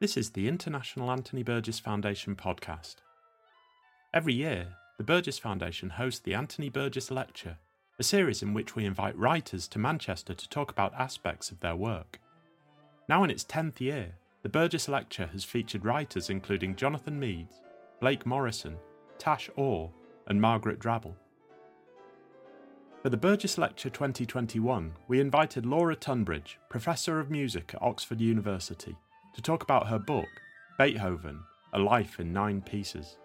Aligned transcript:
This 0.00 0.16
is 0.16 0.30
the 0.30 0.48
International 0.48 1.08
Anthony 1.08 1.44
Burgess 1.44 1.78
Foundation 1.78 2.34
podcast. 2.34 2.96
Every 4.12 4.34
year, 4.34 4.74
the 4.98 5.04
Burgess 5.04 5.38
Foundation 5.38 5.90
hosts 5.90 6.18
the 6.18 6.34
Anthony 6.34 6.68
Burgess 6.68 7.12
Lecture, 7.12 7.58
a 8.00 8.02
series 8.02 8.42
in 8.42 8.54
which 8.54 8.74
we 8.74 8.86
invite 8.86 9.16
writers 9.16 9.68
to 9.68 9.78
Manchester 9.78 10.34
to 10.34 10.48
talk 10.48 10.72
about 10.72 10.92
aspects 10.94 11.52
of 11.52 11.60
their 11.60 11.76
work. 11.76 12.18
Now 13.08 13.22
in 13.22 13.30
its 13.30 13.44
10th 13.44 13.80
year, 13.80 14.16
the 14.42 14.48
Burgess 14.48 14.88
Lecture 14.88 15.28
has 15.28 15.44
featured 15.44 15.84
writers 15.84 16.28
including 16.28 16.74
Jonathan 16.74 17.20
Meades, 17.20 17.60
Blake 18.00 18.26
Morrison, 18.26 18.76
Tash 19.18 19.48
Aw, 19.56 19.88
and 20.26 20.40
Margaret 20.40 20.80
Drabble. 20.80 21.14
For 23.00 23.10
the 23.10 23.16
Burgess 23.16 23.58
Lecture 23.58 23.90
2021, 23.90 24.92
we 25.06 25.20
invited 25.20 25.64
Laura 25.64 25.94
Tunbridge, 25.94 26.58
Professor 26.68 27.20
of 27.20 27.30
Music 27.30 27.74
at 27.74 27.82
Oxford 27.82 28.20
University, 28.20 28.96
to 29.34 29.42
talk 29.42 29.64
about 29.64 29.88
her 29.88 29.98
book, 29.98 30.28
Beethoven 30.78 31.40
A 31.72 31.78
Life 31.78 32.20
in 32.20 32.32
Nine 32.32 32.62
Pieces. 32.62 33.18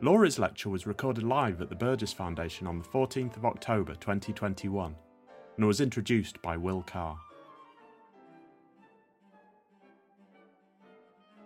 Laura's 0.00 0.38
lecture 0.38 0.70
was 0.70 0.86
recorded 0.86 1.22
live 1.22 1.60
at 1.60 1.68
the 1.68 1.76
Burgess 1.76 2.14
Foundation 2.14 2.66
on 2.66 2.78
the 2.78 2.84
14th 2.84 3.36
of 3.36 3.44
October 3.44 3.94
2021 3.94 4.96
and 5.56 5.66
was 5.66 5.82
introduced 5.82 6.40
by 6.40 6.56
Will 6.56 6.82
Carr. 6.82 7.18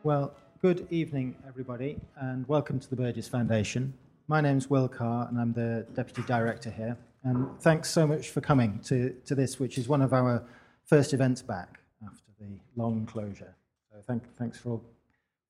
Well, 0.04 0.32
good 0.62 0.86
evening, 0.90 1.34
everybody, 1.46 1.98
and 2.16 2.46
welcome 2.48 2.78
to 2.78 2.88
the 2.88 2.96
Burgess 2.96 3.26
Foundation. 3.26 3.94
My 4.28 4.40
name's 4.40 4.70
Will 4.70 4.88
Carr, 4.88 5.26
and 5.28 5.40
I'm 5.40 5.52
the 5.52 5.84
Deputy 5.94 6.22
Director 6.22 6.70
here. 6.70 6.96
And 7.24 7.60
thanks 7.60 7.90
so 7.90 8.06
much 8.06 8.30
for 8.30 8.40
coming 8.40 8.78
to, 8.84 9.10
to 9.26 9.34
this, 9.34 9.58
which 9.58 9.76
is 9.76 9.88
one 9.88 10.02
of 10.02 10.12
our 10.12 10.44
first 10.84 11.12
events 11.12 11.42
back 11.42 11.80
the 12.40 12.58
long 12.76 13.06
closure. 13.06 13.54
So 13.90 13.98
thank, 14.06 14.22
thanks 14.36 14.58
for 14.58 14.70
all, 14.70 14.84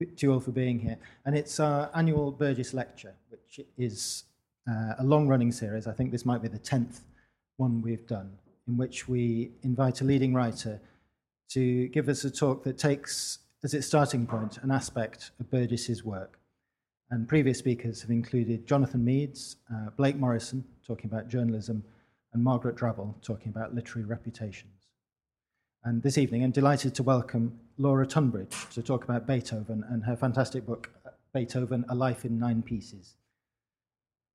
to 0.01 0.07
you 0.19 0.33
all 0.33 0.41
for 0.41 0.53
being 0.53 0.79
here. 0.79 0.99
And 1.25 1.37
it's 1.37 1.59
our 1.61 1.91
annual 1.95 2.31
Burgess 2.31 2.75
Lecture, 2.75 3.15
which 3.31 3.61
is 3.77 4.25
uh, 4.69 4.95
a 4.99 5.05
long-running 5.05 5.53
series. 5.53 5.87
I 5.87 5.93
think 5.93 6.13
this 6.13 6.25
might 6.25 6.43
be 6.43 6.49
the 6.49 6.59
10th 6.59 7.01
one 7.57 7.83
we've 7.83 8.07
done, 8.07 8.31
in 8.69 8.77
which 8.77 9.09
we 9.09 9.51
invite 9.63 10.01
a 10.01 10.05
leading 10.05 10.35
writer 10.35 10.81
to 11.51 11.89
give 11.89 12.09
us 12.09 12.25
a 12.25 12.31
talk 12.31 12.65
that 12.65 12.77
takes 12.79 13.39
as 13.65 13.75
its 13.75 13.87
starting 13.87 14.27
point 14.27 14.59
an 14.59 14.71
aspect 14.71 15.31
of 15.41 15.51
Burgess's 15.51 16.05
work. 16.05 16.39
And 17.11 17.29
previous 17.29 17.59
speakers 17.59 18.01
have 18.03 18.11
included 18.11 18.67
Jonathan 18.67 19.05
Meades, 19.05 19.57
uh, 19.73 19.91
Blake 19.97 20.17
Morrison, 20.17 20.65
talking 20.87 21.07
about 21.07 21.29
journalism, 21.29 21.85
and 22.33 22.43
Margaret 22.43 22.77
Drabble, 22.77 23.15
talking 23.23 23.49
about 23.49 23.75
literary 23.75 24.05
reputations. 24.05 24.76
And 25.87 26.03
this 26.03 26.19
evening, 26.19 26.43
I'm 26.43 26.51
delighted 26.51 26.97
to 26.97 27.05
welcome 27.05 27.61
Laura 27.79 28.05
Tunbridge 28.05 28.57
to 28.71 28.83
talk 28.83 29.05
about 29.05 29.25
Beethoven 29.25 29.85
and 29.89 30.03
her 30.03 30.17
fantastic 30.17 30.67
book, 30.67 30.91
Beethoven 31.33 31.85
A 31.89 31.95
Life 31.95 32.25
in 32.25 32.41
Nine 32.41 32.61
Pieces. 32.61 33.15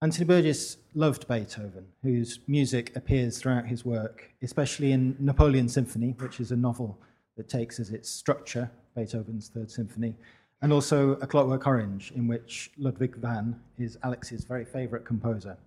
Anthony 0.01 0.23
Burgess 0.23 0.77
loved 0.95 1.27
Beethoven, 1.27 1.87
whose 2.03 2.39
music 2.47 2.95
appears 2.95 3.37
throughout 3.37 3.67
his 3.67 3.83
work, 3.83 4.31
especially 4.41 4.93
in 4.93 5.17
Napoleon 5.19 5.67
Symphony, 5.67 6.15
which 6.19 6.39
is 6.39 6.53
a 6.53 6.55
novel 6.55 6.97
that 7.35 7.49
takes 7.49 7.81
as 7.81 7.89
its 7.89 8.09
structure 8.09 8.71
Beethoven's 8.95 9.49
Third 9.49 9.69
Symphony, 9.69 10.15
and 10.61 10.71
also 10.71 11.15
A 11.15 11.27
Clockwork 11.27 11.67
Orange, 11.67 12.13
in 12.15 12.29
which 12.29 12.71
Ludwig 12.77 13.17
van 13.17 13.59
is 13.77 13.97
Alex's 14.03 14.45
very 14.45 14.63
favourite 14.63 15.03
composer. 15.03 15.57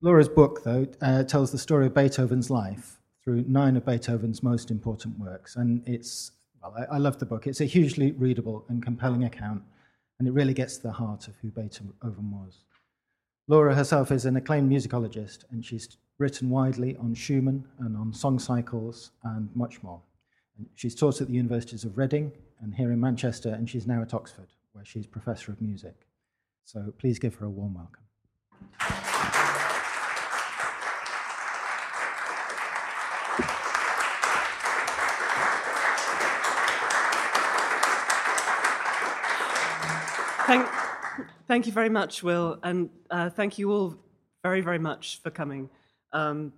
Laura's 0.00 0.30
book, 0.30 0.64
though, 0.64 0.86
uh, 1.02 1.24
tells 1.24 1.52
the 1.52 1.58
story 1.58 1.88
of 1.88 1.94
Beethoven's 1.94 2.48
life 2.48 2.96
through 3.24 3.44
nine 3.48 3.76
of 3.76 3.86
Beethoven's 3.86 4.42
most 4.42 4.70
important 4.70 5.18
works, 5.18 5.56
and 5.56 5.82
it's 5.86 6.32
well, 6.62 6.74
I, 6.76 6.96
I 6.96 6.98
love 6.98 7.18
the 7.18 7.26
book. 7.26 7.46
It's 7.46 7.60
a 7.60 7.66
hugely 7.66 8.12
readable 8.12 8.64
and 8.68 8.82
compelling 8.82 9.24
account, 9.24 9.62
and 10.18 10.28
it 10.28 10.32
really 10.32 10.54
gets 10.54 10.76
to 10.76 10.82
the 10.84 10.92
heart 10.92 11.28
of 11.28 11.34
who 11.40 11.50
Beethoven 11.50 12.30
was. 12.30 12.64
Laura 13.48 13.74
herself 13.74 14.10
is 14.10 14.24
an 14.24 14.36
acclaimed 14.36 14.70
musicologist, 14.70 15.44
and 15.50 15.64
she's 15.64 15.96
written 16.18 16.48
widely 16.48 16.96
on 16.96 17.14
Schumann 17.14 17.66
and 17.80 17.96
on 17.96 18.12
song 18.12 18.38
cycles 18.38 19.10
and 19.24 19.48
much 19.54 19.82
more. 19.82 20.00
She's 20.74 20.94
taught 20.94 21.20
at 21.20 21.26
the 21.26 21.34
universities 21.34 21.84
of 21.84 21.98
Reading 21.98 22.32
and 22.60 22.74
here 22.74 22.92
in 22.92 23.00
Manchester, 23.00 23.50
and 23.50 23.68
she's 23.68 23.86
now 23.86 24.00
at 24.00 24.14
Oxford, 24.14 24.48
where 24.72 24.84
she's 24.84 25.06
Professor 25.06 25.52
of 25.52 25.60
Music. 25.60 26.06
So 26.64 26.92
please 26.98 27.18
give 27.18 27.34
her 27.36 27.46
a 27.46 27.50
warm 27.50 27.74
welcome. 27.74 29.03
Thank, 40.54 40.68
thank 41.48 41.66
you 41.66 41.72
very 41.72 41.88
much, 41.88 42.22
Will, 42.22 42.60
and 42.62 42.88
uh, 43.10 43.28
thank 43.28 43.58
you 43.58 43.72
all 43.72 43.96
very, 44.44 44.60
very 44.60 44.78
much 44.78 45.20
for 45.20 45.30
coming. 45.30 45.68
Um, 46.12 46.52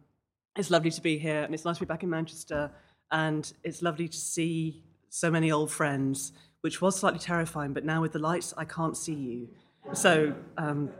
it's 0.54 0.70
lovely 0.70 0.90
to 0.90 1.00
be 1.00 1.16
here, 1.16 1.42
and 1.44 1.54
it's 1.54 1.64
nice 1.64 1.76
to 1.76 1.80
be 1.80 1.86
back 1.86 2.02
in 2.02 2.10
Manchester 2.10 2.70
and 3.10 3.50
it's 3.64 3.80
lovely 3.80 4.06
to 4.08 4.16
see 4.18 4.82
so 5.08 5.30
many 5.30 5.50
old 5.50 5.70
friends, 5.70 6.32
which 6.60 6.82
was 6.82 6.98
slightly 6.98 7.20
terrifying, 7.20 7.72
but 7.72 7.86
now 7.86 8.02
with 8.02 8.12
the 8.12 8.18
lights, 8.18 8.52
I 8.58 8.66
can't 8.66 8.96
see 8.96 9.14
you. 9.14 9.48
So, 9.94 10.34
um, 10.58 10.90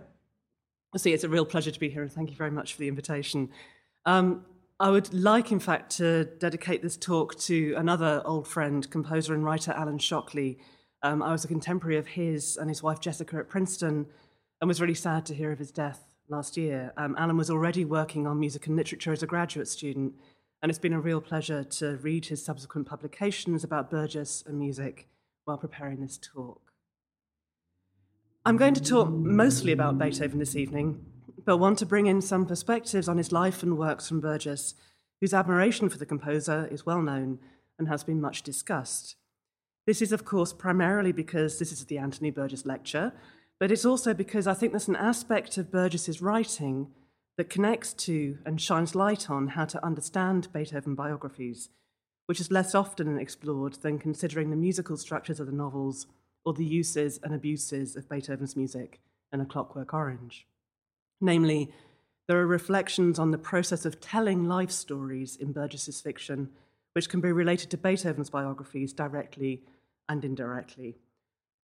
see, 0.97 1.13
it's 1.13 1.25
a 1.25 1.29
real 1.29 1.45
pleasure 1.45 1.71
to 1.71 1.81
be 1.81 1.91
here, 1.91 2.01
and 2.01 2.11
thank 2.11 2.31
you 2.31 2.37
very 2.37 2.51
much 2.51 2.73
for 2.73 2.81
the 2.81 2.89
invitation. 2.89 3.51
Um, 4.07 4.47
I 4.81 4.89
would 4.89 5.13
like, 5.13 5.53
in 5.53 5.61
fact, 5.61 5.97
to 5.97 6.25
dedicate 6.25 6.81
this 6.81 6.97
talk 6.97 7.35
to 7.41 7.75
another 7.77 8.23
old 8.25 8.49
friend, 8.49 8.89
composer 8.91 9.35
and 9.35 9.45
writer 9.45 9.73
Alan 9.73 9.99
Shockley. 9.99 10.59
Um, 11.03 11.23
I 11.23 11.33
was 11.33 11.45
a 11.45 11.49
contemporary 11.49 11.97
of 11.97 12.07
his 12.07 12.57
and 12.57 12.69
his 12.69 12.83
wife 12.83 13.01
Jessica 13.01 13.39
at 13.39 13.49
Princeton, 13.49 14.07
and 14.61 14.69
was 14.69 14.81
really 14.81 14.95
sad 14.95 15.27
to 15.27 15.35
hear 15.35 15.53
of 15.53 15.59
his 15.59 15.71
death 15.71 16.09
last 16.29 16.57
year. 16.57 16.93
Um, 16.97 17.15
Alan 17.19 17.37
was 17.37 17.51
already 17.51 17.85
working 17.85 18.27
on 18.27 18.41
music 18.41 18.67
and 18.67 18.77
literature 18.77 19.13
as 19.13 19.23
a 19.23 19.27
graduate 19.27 19.69
student 19.69 20.15
and 20.63 20.71
it's 20.71 20.79
been 20.79 20.93
a 20.93 21.01
real 21.01 21.21
pleasure 21.21 21.65
to 21.65 21.97
read 21.97 22.27
his 22.27 22.45
subsequent 22.45 22.87
publications 22.87 23.63
about 23.63 23.91
Burgess 23.91 24.43
and 24.47 24.59
music 24.59 25.07
while 25.45 25.59
preparing 25.59 26.01
this 26.01 26.19
talk. 26.19 26.73
I'm 28.45 28.57
going 28.57 28.75
to 28.75 28.83
talk 28.83 29.09
mostly 29.11 29.73
about 29.73 29.99
Beethoven 29.99 30.39
this 30.39 30.57
evening, 30.57 31.05
but 31.45 31.59
want 31.59 31.79
to 31.79 31.87
bring 31.87 32.07
in 32.07 32.21
some 32.21 32.47
perspectives 32.47 33.09
on 33.09 33.19
his 33.19 33.33
life 33.33 33.63
and 33.63 33.77
works 33.77 34.09
from 34.09 34.21
Burgess, 34.21 34.75
whose 35.21 35.35
admiration 35.35 35.89
for 35.89 35.99
the 35.99 36.07
composer 36.07 36.69
is 36.71 36.87
well 36.87 37.03
known 37.03 37.39
and 37.79 37.89
has 37.89 38.05
been 38.05 38.21
much 38.21 38.43
discussed. 38.43 39.17
This 39.87 40.03
is, 40.03 40.11
of 40.11 40.25
course, 40.25 40.53
primarily 40.53 41.13
because 41.13 41.59
this 41.59 41.71
is 41.71 41.85
the 41.85 41.99
Anthony 41.99 42.31
Burgess 42.31 42.67
Lecture, 42.67 43.13
but 43.61 43.71
it's 43.71 43.85
also 43.85 44.13
because 44.13 44.47
I 44.47 44.55
think 44.55 44.73
there's 44.73 44.89
an 44.89 44.97
aspect 44.97 45.57
of 45.59 45.71
Burgess's 45.71 46.21
writing 46.21 46.89
that 47.39 47.49
connects 47.51 47.93
to 47.93 48.39
and 48.45 48.61
shines 48.61 48.95
light 48.97 49.31
on 49.31 49.49
how 49.49 49.65
to 49.67 49.85
understand 49.85 50.53
Beethoven 50.53 50.95
biographies, 50.95 51.69
which 52.27 52.41
is 52.41 52.51
less 52.51 52.75
often 52.75 53.19
explored 53.19 53.75
than 53.75 53.99
considering 53.99 54.51
the 54.51 54.57
musical 54.57 54.97
structures 54.97 55.39
of 55.39 55.47
the 55.47 55.53
novels 55.53 56.07
or 56.45 56.53
the 56.53 56.65
uses 56.65 57.21
and 57.23 57.33
abuses 57.33 57.95
of 57.95 58.09
Beethoven's 58.09 58.57
music 58.57 59.01
in 59.33 59.41
A 59.41 59.47
Clockwork 59.47 59.95
Orange. 59.95 60.47
Namely, 61.21 61.73
there 62.27 62.41
are 62.41 62.47
reflections 62.47 63.21
on 63.21 63.31
the 63.31 63.39
process 63.39 63.85
of 63.85 64.01
telling 64.01 64.49
life 64.49 64.71
stories 64.73 65.37
in 65.37 65.53
Burgess's 65.53 66.01
fiction, 66.01 66.51
which 66.95 67.09
can 67.09 67.21
be 67.21 67.31
related 67.31 67.71
to 67.71 67.77
Beethoven's 67.77 68.31
biographies 68.31 68.93
directly 68.93 69.63
and 70.09 70.25
indirectly, 70.25 70.97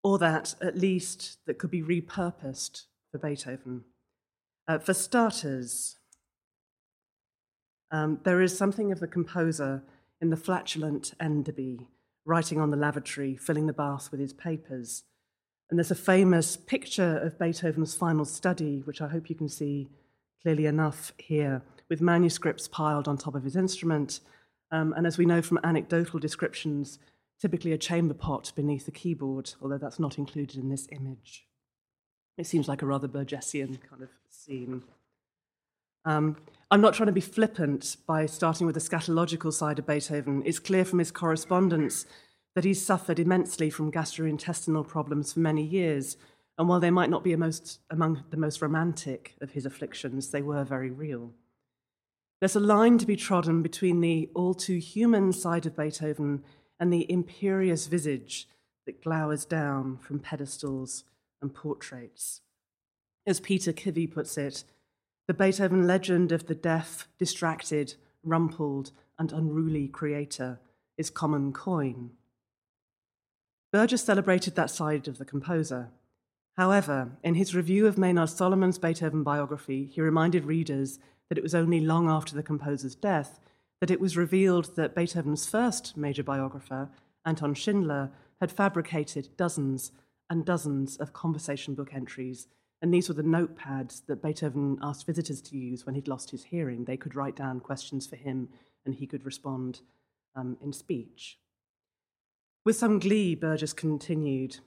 or 0.03 0.19
that, 0.19 0.55
at 0.63 0.79
least, 0.79 1.39
that 1.47 1.59
could 1.59 1.71
be 1.71 1.83
repurposed 1.83 2.85
for 3.11 3.19
Beethoven. 3.19 3.85
Uh, 4.67 4.79
for 4.79 4.95
starters, 4.95 5.97
um, 7.91 8.21
there 8.25 8.41
is 8.41 8.57
something 8.57 8.93
of 8.93 9.01
the 9.01 9.07
composer 9.07 9.83
in 10.21 10.31
the 10.31 10.37
flatulent 10.37 11.15
Enderby, 11.21 11.87
writing 12.25 12.61
on 12.61 12.71
the 12.71 12.77
lavatory, 12.77 13.37
filling 13.37 13.67
the 13.67 13.73
bath 13.73 14.11
with 14.11 14.21
his 14.21 14.33
papers. 14.33 15.05
And 15.71 15.79
there's 15.79 15.91
a 15.91 15.95
famous 15.97 16.57
picture 16.57 17.19
of 17.19 17.39
Beethoven's 17.39 17.95
final 17.95 18.25
study, 18.25 18.83
which 18.85 19.01
I 19.01 19.09
hope 19.09 19.31
you 19.31 19.37
can 19.37 19.49
see 19.49 19.89
clearly 20.43 20.67
enough 20.67 21.13
here, 21.19 21.63
with 21.89 22.01
manuscripts 22.01 22.69
piled 22.69 23.09
on 23.09 23.17
top 23.17 23.35
of 23.35 23.45
his 23.45 23.57
instrument. 23.57 24.21
Um, 24.71 24.93
and 24.97 25.07
as 25.07 25.19
we 25.19 25.27
know 25.27 25.43
from 25.43 25.61
anecdotal 25.65 26.19
descriptions, 26.19 26.99
typically 27.41 27.73
a 27.73 27.79
chamber 27.79 28.15
pot 28.15 28.53
beneath 28.55 28.85
the 28.85 28.91
keyboard, 28.91 29.55
although 29.63 29.79
that's 29.79 30.01
not 30.01 30.19
included 30.19 30.59
in 30.59 30.69
this 30.69 30.89
image. 30.91 31.47
It 32.37 32.47
seems 32.47 32.69
like 32.69 32.83
a 32.83 32.87
rather 32.87 33.09
Burgessian 33.09 33.81
kind 33.89 34.03
of 34.03 34.11
scene. 34.31 34.83
Um, 36.05 36.37
I'm 36.71 36.81
not 36.81 36.95
trying 36.95 37.09
to 37.09 37.13
be 37.13 37.21
flippant 37.21 37.97
by 38.07 38.27
starting 38.27 38.67
with 38.67 38.75
the 38.75 38.81
scatological 38.81 39.53
side 39.53 39.79
of 39.79 39.87
Beethoven. 39.87 40.43
It's 40.47 40.59
clear 40.59 40.85
from 40.85 41.01
his 41.01 41.11
correspondence 41.11 42.07
that 42.55 42.65
he's 42.65 42.85
suffered 42.85 43.19
immensely 43.19 43.71
from 43.71 43.93
gastrointestinal 43.93 44.87
problems 44.87 45.33
for 45.33 45.41
many 45.41 45.63
years. 45.63 46.17
And 46.57 46.69
while 46.69 46.81
they 46.81 46.91
might 46.91 47.11
not 47.11 47.25
be 47.25 47.35
most, 47.37 47.81
among 47.91 48.25
the 48.31 48.37
most 48.37 48.63
romantic 48.63 49.37
of 49.41 49.53
his 49.53 49.67
afflictions, 49.67 50.31
they 50.31 50.43
were 50.43 50.65
very 50.65 50.91
real. 50.91 51.33
There's 52.41 52.57
a 52.57 52.61
line 52.61 52.99
to 52.99 53.07
be 53.07 53.17
trodden 53.17 53.63
between 53.63 54.01
the 54.01 54.31
all 54.35 54.55
too 54.55 54.79
human 54.79 55.33
side 55.33 55.67
of 55.67 55.77
Beethoven 55.77 56.45
and 56.81 56.93
the 56.93 57.11
imperious 57.11 57.87
visage 57.87 58.49
that 58.87 59.03
glowers 59.03 59.45
down 59.45 59.99
from 59.99 60.19
pedestals 60.19 61.05
and 61.43 61.55
portraits. 61.55 62.41
As 63.27 63.41
Peter 63.41 63.73
Kivy 63.73 64.11
puts 64.11 64.39
it, 64.39 64.65
the 65.27 65.35
Beethoven 65.35 65.87
legend 65.87 66.33
of 66.33 66.47
the 66.47 66.55
deaf, 66.55 67.07
distracted, 67.19 67.95
rumpled, 68.25 68.93
and 69.19 69.33
unruly 69.33 69.89
creator 69.89 70.59
is 70.97 71.11
common 71.11 71.53
coin. 71.53 72.11
Burgess 73.71 74.03
celebrated 74.03 74.55
that 74.55 74.71
side 74.71 75.07
of 75.07 75.19
the 75.19 75.27
composer. 75.27 75.91
However, 76.57 77.11
in 77.23 77.35
his 77.35 77.55
review 77.55 77.87
of 77.87 77.99
Maynard 77.99 78.31
Solomon's 78.31 78.79
Beethoven 78.79 79.23
biography, 79.23 79.85
he 79.93 80.01
reminded 80.01 80.45
readers 80.47 80.99
that 81.29 81.37
it 81.37 81.45
was 81.45 81.55
only 81.55 81.81
long 81.81 82.09
after 82.09 82.35
the 82.35 82.43
composer's 82.43 82.95
death 82.95 83.39
that 83.81 83.91
it 83.91 84.01
was 84.01 84.17
revealed 84.17 84.77
that 84.77 84.95
Beethoven's 84.95 85.49
first 85.49 85.97
major 85.97 86.23
biographer, 86.23 86.91
Anton 87.25 87.55
Schindler, 87.55 88.11
had 88.41 88.53
fabricated 88.53 89.37
dozens 89.37 89.93
and 90.31 90.45
dozens 90.45 90.97
of 90.97 91.13
conversation 91.13 91.75
book 91.75 91.95
entries. 91.95 92.49
And 92.81 92.93
these 92.93 93.09
were 93.09 93.15
the 93.15 93.23
notepads 93.23 94.03
that 94.07 94.23
Beethoven 94.23 94.79
asked 94.83 95.07
visitors 95.07 95.41
to 95.43 95.57
use 95.57 95.85
when 95.85 95.95
he'd 95.95 96.09
lost 96.09 96.31
his 96.31 96.45
hearing. 96.45 96.85
They 96.85 96.97
could 96.97 97.15
write 97.15 97.37
down 97.37 97.61
questions 97.61 98.07
for 98.07 98.17
him 98.17 98.49
and 98.85 98.95
he 98.95 99.07
could 99.07 99.25
respond 99.25 99.81
um, 100.37 100.57
in 100.63 100.73
speech. 100.73 101.39
With 102.65 102.77
some 102.77 102.99
glee, 102.99 103.35
Burgess 103.35 103.73
continued. 103.73 104.59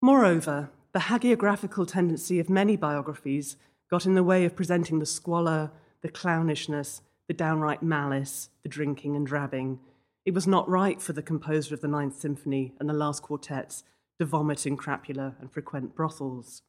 Moreover, 0.00 0.70
the 0.92 1.00
hagiographical 1.00 1.86
tendency 1.86 2.40
of 2.40 2.50
many 2.50 2.76
biographies 2.76 3.56
got 3.90 4.06
in 4.06 4.14
the 4.14 4.24
way 4.24 4.44
of 4.44 4.56
presenting 4.56 4.98
the 4.98 5.06
squalor, 5.06 5.70
the 6.00 6.08
clownishness, 6.08 7.02
the 7.28 7.34
downright 7.34 7.82
malice, 7.82 8.50
the 8.62 8.68
drinking 8.68 9.16
and 9.16 9.26
drabbing. 9.26 9.80
It 10.24 10.34
was 10.34 10.46
not 10.46 10.68
right 10.68 11.00
for 11.00 11.12
the 11.12 11.22
composer 11.22 11.74
of 11.74 11.80
the 11.80 11.88
Ninth 11.88 12.20
Symphony 12.20 12.74
and 12.78 12.88
the 12.88 12.94
last 12.94 13.22
quartets 13.22 13.84
to 14.18 14.26
vomit 14.26 14.66
in 14.66 14.76
crapula 14.76 15.34
and 15.40 15.50
frequent 15.50 15.94
brothels. 15.94 16.62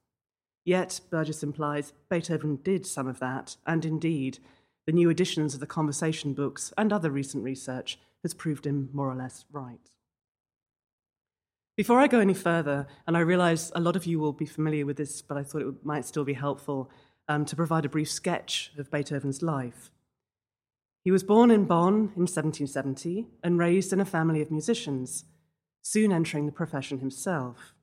Yet, 0.66 1.02
Burgess 1.10 1.44
implies, 1.44 1.94
Beethoven 2.10 2.60
did 2.64 2.86
some 2.86 3.08
of 3.08 3.20
that, 3.20 3.58
and 3.68 3.84
indeed, 3.84 4.40
the 4.86 4.94
new 4.94 5.10
editions 5.10 5.54
of 5.54 5.60
the 5.60 5.68
conversation 5.68 6.34
books 6.34 6.74
and 6.78 6.92
other 6.92 7.12
recent 7.12 7.44
research 7.44 8.00
has 8.22 8.34
proved 8.34 8.66
him 8.66 8.90
more 8.94 9.10
or 9.10 9.16
less 9.16 9.46
right. 9.52 9.92
Before 11.76 12.00
I 12.00 12.08
go 12.08 12.20
any 12.20 12.34
further, 12.34 12.88
and 13.08 13.18
I 13.18 13.22
realize 13.22 13.72
a 13.76 13.82
lot 13.82 13.96
of 13.96 14.06
you 14.06 14.20
will 14.20 14.32
be 14.32 14.46
familiar 14.46 14.86
with 14.86 14.98
this, 14.98 15.22
but 15.22 15.38
I 15.38 15.44
thought 15.44 15.64
it 15.64 15.86
might 15.86 16.06
still 16.06 16.24
be 16.24 16.34
helpful 16.34 16.90
um, 17.28 17.46
to 17.46 17.56
provide 17.56 17.86
a 17.86 17.90
brief 17.90 18.12
sketch 18.12 18.72
of 18.78 18.92
Beethoven's 18.92 19.42
life. 19.42 19.90
He 21.04 21.12
was 21.12 21.24
born 21.24 21.52
in 21.52 21.66
Bonn 21.66 22.14
in 22.16 22.28
1770 22.28 23.28
and 23.44 23.60
raised 23.60 23.92
in 23.92 24.00
a 24.00 24.06
family 24.06 24.42
of 24.42 24.52
musicians, 24.52 25.26
soon 25.82 26.14
entering 26.14 26.46
the 26.46 26.52
profession 26.52 27.00
himself. 27.00 27.76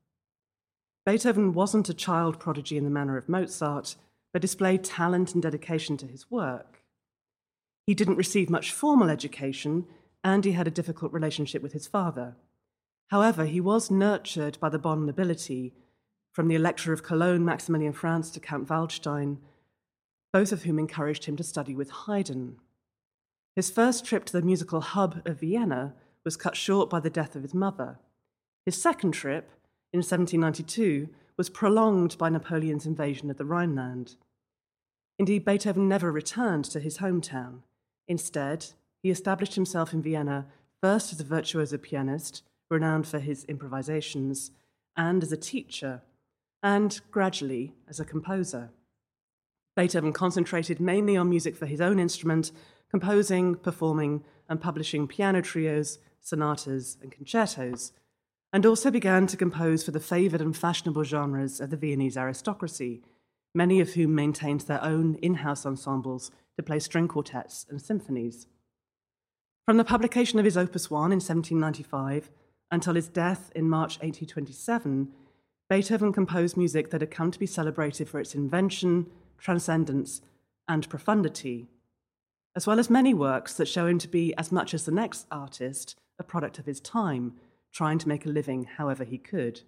Beethoven 1.04 1.52
wasn't 1.52 1.88
a 1.88 1.94
child 1.94 2.38
prodigy 2.38 2.78
in 2.78 2.84
the 2.84 2.90
manner 2.90 3.18
of 3.18 3.28
Mozart, 3.28 3.96
but 4.32 4.40
displayed 4.40 4.84
talent 4.84 5.34
and 5.34 5.42
dedication 5.42 5.96
to 5.98 6.06
his 6.06 6.30
work. 6.30 6.82
He 7.86 7.94
didn't 7.94 8.16
receive 8.16 8.48
much 8.48 8.72
formal 8.72 9.10
education, 9.10 9.86
and 10.24 10.44
he 10.44 10.52
had 10.52 10.66
a 10.66 10.70
difficult 10.70 11.12
relationship 11.12 11.62
with 11.62 11.72
his 11.72 11.86
father. 11.86 12.36
However, 13.08 13.44
he 13.44 13.60
was 13.60 13.90
nurtured 13.90 14.58
by 14.60 14.68
the 14.68 14.78
Bonn 14.78 15.04
nobility, 15.04 15.74
from 16.32 16.48
the 16.48 16.54
Elector 16.54 16.92
of 16.92 17.02
Cologne, 17.02 17.44
Maximilian 17.44 17.92
Franz, 17.92 18.30
to 18.30 18.40
Count 18.40 18.68
Waldstein, 18.68 19.38
both 20.32 20.52
of 20.52 20.62
whom 20.62 20.78
encouraged 20.78 21.24
him 21.24 21.36
to 21.36 21.42
study 21.42 21.74
with 21.74 21.90
Haydn. 21.90 22.56
His 23.56 23.70
first 23.70 24.04
trip 24.04 24.24
to 24.26 24.32
the 24.32 24.42
musical 24.42 24.80
hub 24.80 25.22
of 25.26 25.40
Vienna 25.40 25.94
was 26.24 26.36
cut 26.36 26.56
short 26.56 26.88
by 26.88 27.00
the 27.00 27.10
death 27.10 27.34
of 27.34 27.42
his 27.42 27.54
mother. 27.54 27.98
His 28.64 28.80
second 28.80 29.12
trip, 29.12 29.50
in 29.92 29.98
1792, 29.98 31.08
was 31.36 31.50
prolonged 31.50 32.16
by 32.18 32.28
Napoleon's 32.28 32.86
invasion 32.86 33.30
of 33.30 33.38
the 33.38 33.44
Rhineland. 33.44 34.16
Indeed, 35.18 35.44
Beethoven 35.44 35.88
never 35.88 36.12
returned 36.12 36.64
to 36.66 36.80
his 36.80 36.98
hometown. 36.98 37.60
Instead, 38.06 38.66
he 39.02 39.10
established 39.10 39.54
himself 39.54 39.92
in 39.92 40.02
Vienna 40.02 40.46
first 40.80 41.12
as 41.12 41.20
a 41.20 41.24
virtuoso 41.24 41.76
pianist 41.78 42.42
renowned 42.70 43.06
for 43.06 43.18
his 43.18 43.44
improvisations, 43.44 44.52
and 44.96 45.22
as 45.22 45.32
a 45.32 45.36
teacher, 45.36 46.02
and 46.62 47.00
gradually 47.10 47.74
as 47.88 47.98
a 47.98 48.04
composer. 48.04 48.70
Beethoven 49.76 50.12
concentrated 50.12 50.80
mainly 50.80 51.16
on 51.16 51.28
music 51.28 51.56
for 51.56 51.66
his 51.66 51.80
own 51.80 51.98
instrument, 51.98 52.52
composing, 52.90 53.54
performing, 53.54 54.24
and 54.48 54.60
publishing 54.60 55.06
piano 55.06 55.40
trios, 55.40 55.98
sonatas, 56.20 56.98
and 57.00 57.12
concertos, 57.12 57.92
and 58.52 58.66
also 58.66 58.90
began 58.90 59.26
to 59.28 59.36
compose 59.36 59.84
for 59.84 59.92
the 59.92 60.00
favoured 60.00 60.40
and 60.40 60.56
fashionable 60.56 61.04
genres 61.04 61.60
of 61.60 61.70
the 61.70 61.76
Viennese 61.76 62.16
aristocracy, 62.16 63.02
many 63.54 63.80
of 63.80 63.90
whom 63.90 64.14
maintained 64.14 64.62
their 64.62 64.82
own 64.82 65.14
in 65.16 65.34
house 65.34 65.64
ensembles 65.64 66.30
to 66.56 66.62
play 66.62 66.78
string 66.78 67.06
quartets 67.06 67.64
and 67.70 67.80
symphonies. 67.80 68.46
From 69.66 69.76
the 69.76 69.84
publication 69.84 70.38
of 70.38 70.44
his 70.44 70.56
Opus 70.56 70.90
1 70.90 71.12
in 71.12 71.20
1795 71.20 72.30
until 72.72 72.94
his 72.94 73.08
death 73.08 73.52
in 73.54 73.68
March 73.68 73.98
1827, 74.00 75.12
Beethoven 75.68 76.12
composed 76.12 76.56
music 76.56 76.90
that 76.90 77.00
had 77.00 77.12
come 77.12 77.30
to 77.30 77.38
be 77.38 77.46
celebrated 77.46 78.08
for 78.08 78.18
its 78.18 78.34
invention, 78.34 79.06
transcendence, 79.38 80.20
and 80.66 80.88
profundity, 80.88 81.68
as 82.56 82.66
well 82.66 82.78
as 82.78 82.90
many 82.90 83.14
works 83.14 83.54
that 83.54 83.68
show 83.68 83.86
him 83.86 83.98
to 83.98 84.08
be, 84.08 84.34
as 84.34 84.50
much 84.50 84.74
as 84.74 84.84
the 84.84 84.92
next 84.92 85.26
artist, 85.30 85.96
a 86.18 86.24
product 86.24 86.58
of 86.58 86.66
his 86.66 86.80
time, 86.80 87.34
trying 87.72 87.98
to 87.98 88.08
make 88.08 88.26
a 88.26 88.30
living 88.30 88.64
however 88.64 89.04
he 89.04 89.18
could. 89.18 89.62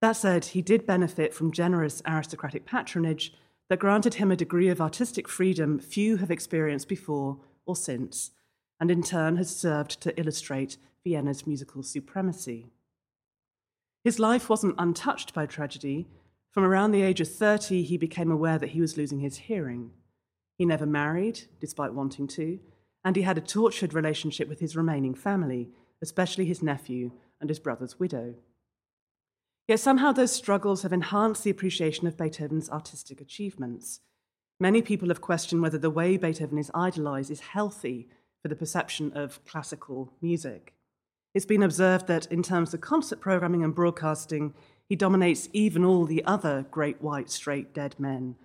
That 0.00 0.12
said, 0.12 0.46
he 0.46 0.62
did 0.62 0.86
benefit 0.86 1.32
from 1.32 1.52
generous 1.52 2.02
aristocratic 2.06 2.66
patronage 2.66 3.32
that 3.68 3.78
granted 3.78 4.14
him 4.14 4.30
a 4.30 4.36
degree 4.36 4.68
of 4.68 4.80
artistic 4.80 5.28
freedom 5.28 5.78
few 5.78 6.16
have 6.18 6.30
experienced 6.30 6.88
before 6.88 7.38
or 7.64 7.76
since, 7.76 8.32
and 8.80 8.90
in 8.90 9.02
turn 9.02 9.36
has 9.36 9.54
served 9.54 10.00
to 10.02 10.18
illustrate 10.20 10.76
Vienna's 11.04 11.46
musical 11.46 11.82
supremacy. 11.82 12.66
His 14.04 14.18
life 14.18 14.50
wasn't 14.50 14.74
untouched 14.78 15.32
by 15.32 15.46
tragedy. 15.46 16.08
From 16.50 16.64
around 16.64 16.90
the 16.90 17.02
age 17.02 17.20
of 17.20 17.28
30, 17.28 17.84
he 17.84 17.96
became 17.96 18.30
aware 18.30 18.58
that 18.58 18.70
he 18.70 18.80
was 18.80 18.96
losing 18.96 19.20
his 19.20 19.38
hearing. 19.38 19.92
He 20.58 20.66
never 20.66 20.86
married, 20.86 21.42
despite 21.60 21.94
wanting 21.94 22.26
to, 22.28 22.58
and 23.04 23.16
he 23.16 23.22
had 23.22 23.38
a 23.38 23.42
tortured 23.42 23.94
relationship 23.94 24.48
with 24.48 24.60
his 24.60 24.76
remaining 24.76 25.14
family, 25.14 25.70
especially 26.00 26.44
his 26.44 26.62
nephew 26.62 27.12
and 27.40 27.50
his 27.50 27.58
brother's 27.58 27.98
widow. 27.98 28.34
Yet 29.68 29.80
somehow 29.80 30.12
those 30.12 30.32
struggles 30.32 30.82
have 30.82 30.92
enhanced 30.92 31.44
the 31.44 31.50
appreciation 31.50 32.06
of 32.06 32.16
Beethoven's 32.16 32.70
artistic 32.70 33.20
achievements. 33.20 34.00
Many 34.60 34.82
people 34.82 35.08
have 35.08 35.20
questioned 35.20 35.62
whether 35.62 35.78
the 35.78 35.90
way 35.90 36.16
Beethoven 36.16 36.58
is 36.58 36.70
idolized 36.74 37.30
is 37.30 37.40
healthy 37.40 38.08
for 38.42 38.48
the 38.48 38.56
perception 38.56 39.12
of 39.14 39.44
classical 39.44 40.12
music. 40.20 40.74
It's 41.34 41.46
been 41.46 41.62
observed 41.62 42.08
that 42.08 42.26
in 42.26 42.42
terms 42.42 42.74
of 42.74 42.80
concert 42.80 43.20
programming 43.20 43.64
and 43.64 43.74
broadcasting, 43.74 44.52
he 44.88 44.96
dominates 44.96 45.48
even 45.52 45.84
all 45.84 46.04
the 46.04 46.24
other 46.24 46.66
great 46.70 47.00
white 47.00 47.30
straight 47.30 47.72
dead 47.72 47.94
men. 47.98 48.36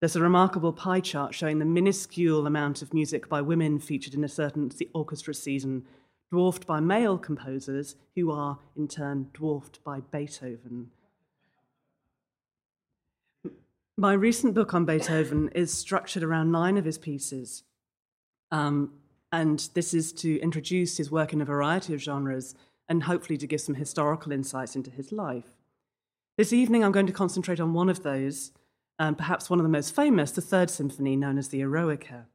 There's 0.00 0.16
a 0.16 0.20
remarkable 0.22 0.72
pie 0.72 1.00
chart 1.00 1.34
showing 1.34 1.58
the 1.58 1.64
minuscule 1.64 2.46
amount 2.46 2.82
of 2.82 2.94
music 2.94 3.28
by 3.28 3.40
women 3.40 3.80
featured 3.80 4.14
in 4.14 4.22
a 4.22 4.28
certain 4.28 4.70
orchestra 4.94 5.34
season, 5.34 5.86
dwarfed 6.30 6.66
by 6.66 6.78
male 6.78 7.18
composers, 7.18 7.96
who 8.14 8.30
are 8.30 8.58
in 8.76 8.86
turn 8.86 9.30
dwarfed 9.32 9.82
by 9.82 10.00
Beethoven. 10.00 10.92
My 13.96 14.12
recent 14.12 14.54
book 14.54 14.72
on 14.72 14.84
Beethoven 14.84 15.48
is 15.48 15.74
structured 15.74 16.22
around 16.22 16.52
nine 16.52 16.76
of 16.78 16.84
his 16.84 16.98
pieces. 16.98 17.64
Um, 18.52 18.92
and 19.32 19.68
this 19.74 19.92
is 19.92 20.12
to 20.12 20.40
introduce 20.40 20.96
his 20.96 21.10
work 21.10 21.32
in 21.32 21.40
a 21.40 21.44
variety 21.44 21.92
of 21.94 22.00
genres 22.00 22.54
and 22.88 23.02
hopefully 23.02 23.36
to 23.38 23.46
give 23.48 23.60
some 23.60 23.74
historical 23.74 24.30
insights 24.30 24.76
into 24.76 24.90
his 24.90 25.10
life. 25.10 25.50
This 26.36 26.52
evening, 26.52 26.84
I'm 26.84 26.92
going 26.92 27.08
to 27.08 27.12
concentrate 27.12 27.58
on 27.58 27.74
one 27.74 27.88
of 27.88 28.04
those, 28.04 28.52
um, 28.98 29.14
perhaps 29.14 29.48
one 29.48 29.58
of 29.58 29.64
the 29.64 29.68
most 29.68 29.94
famous, 29.94 30.32
the 30.32 30.40
Third 30.40 30.70
Symphony, 30.70 31.16
known 31.16 31.38
as 31.38 31.48
the 31.48 31.60
Eroica. 31.60 32.26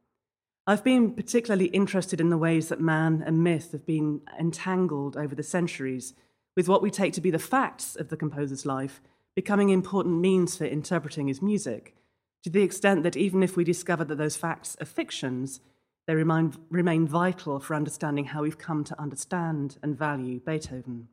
I've 0.65 0.83
been 0.83 1.13
particularly 1.13 1.65
interested 1.65 2.21
in 2.21 2.29
the 2.29 2.37
ways 2.37 2.69
that 2.69 2.79
man 2.79 3.21
and 3.25 3.43
myth 3.43 3.73
have 3.73 3.85
been 3.85 4.21
entangled 4.39 5.17
over 5.17 5.35
the 5.35 5.43
centuries, 5.43 6.13
with 6.55 6.69
what 6.69 6.81
we 6.81 6.89
take 6.89 7.13
to 7.13 7.21
be 7.21 7.31
the 7.31 7.39
facts 7.39 7.95
of 7.95 8.09
the 8.09 8.17
composer's 8.17 8.65
life 8.65 9.01
becoming 9.35 9.69
important 9.69 10.19
means 10.19 10.55
for 10.55 10.65
interpreting 10.65 11.27
his 11.27 11.41
music, 11.41 11.95
to 12.43 12.49
the 12.49 12.61
extent 12.61 13.03
that 13.03 13.17
even 13.17 13.41
if 13.41 13.57
we 13.57 13.63
discover 13.63 14.03
that 14.03 14.17
those 14.17 14.35
facts 14.35 14.77
are 14.79 14.85
fictions, 14.85 15.59
they 16.05 16.15
remain 16.15 17.07
vital 17.07 17.59
for 17.59 17.75
understanding 17.75 18.25
how 18.25 18.43
we've 18.43 18.57
come 18.57 18.83
to 18.83 19.01
understand 19.01 19.77
and 19.81 19.97
value 19.97 20.39
Beethoven. 20.39 21.07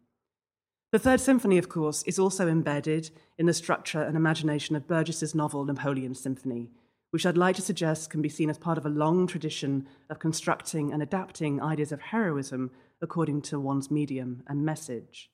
The 0.93 0.99
Third 0.99 1.21
Symphony, 1.21 1.57
of 1.57 1.69
course, 1.69 2.03
is 2.03 2.19
also 2.19 2.49
embedded 2.49 3.11
in 3.39 3.47
the 3.47 3.55
structure 3.55 4.03
and 4.03 4.17
imagination 4.17 4.75
of 4.75 4.89
Burgess's 4.89 5.37
novel 5.37 5.65
Napoleon 5.65 6.17
Symphony, 6.17 6.73
which 7.13 7.25
I'd 7.25 7.37
like 7.37 7.55
to 7.57 7.63
suggest 7.63 8.11
can 8.11 8.21
be 8.21 8.29
seen 8.29 8.51
as 8.51 8.59
part 8.59 8.77
of 8.77 8.85
a 8.85 8.91
long 8.91 9.29
tradition 9.29 9.87
of 10.09 10.19
constructing 10.19 10.93
and 10.93 11.01
adapting 11.01 11.63
ideas 11.63 11.93
of 11.93 12.01
heroism 12.01 12.73
according 13.01 13.43
to 13.43 13.61
one's 13.61 13.89
medium 13.89 14.43
and 14.49 14.65
message. 14.65 15.31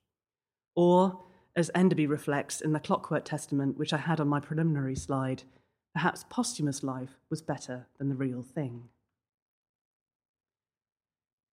Or, 0.75 1.23
as 1.57 1.71
Enderby 1.75 2.07
reflects 2.07 2.61
in 2.61 2.75
the 2.75 2.81
Clockwork 2.81 3.25
Testament, 3.25 3.79
which 3.79 3.95
I 3.95 3.99
had 3.99 4.21
on 4.21 4.29
my 4.29 4.41
preliminary 4.41 4.95
slide, 4.95 5.45
perhaps 5.95 6.27
posthumous 6.29 6.83
life 6.83 7.19
was 7.31 7.41
better 7.41 7.87
than 7.99 8.11
the 8.11 8.15
real 8.15 8.43
thing. 8.43 8.91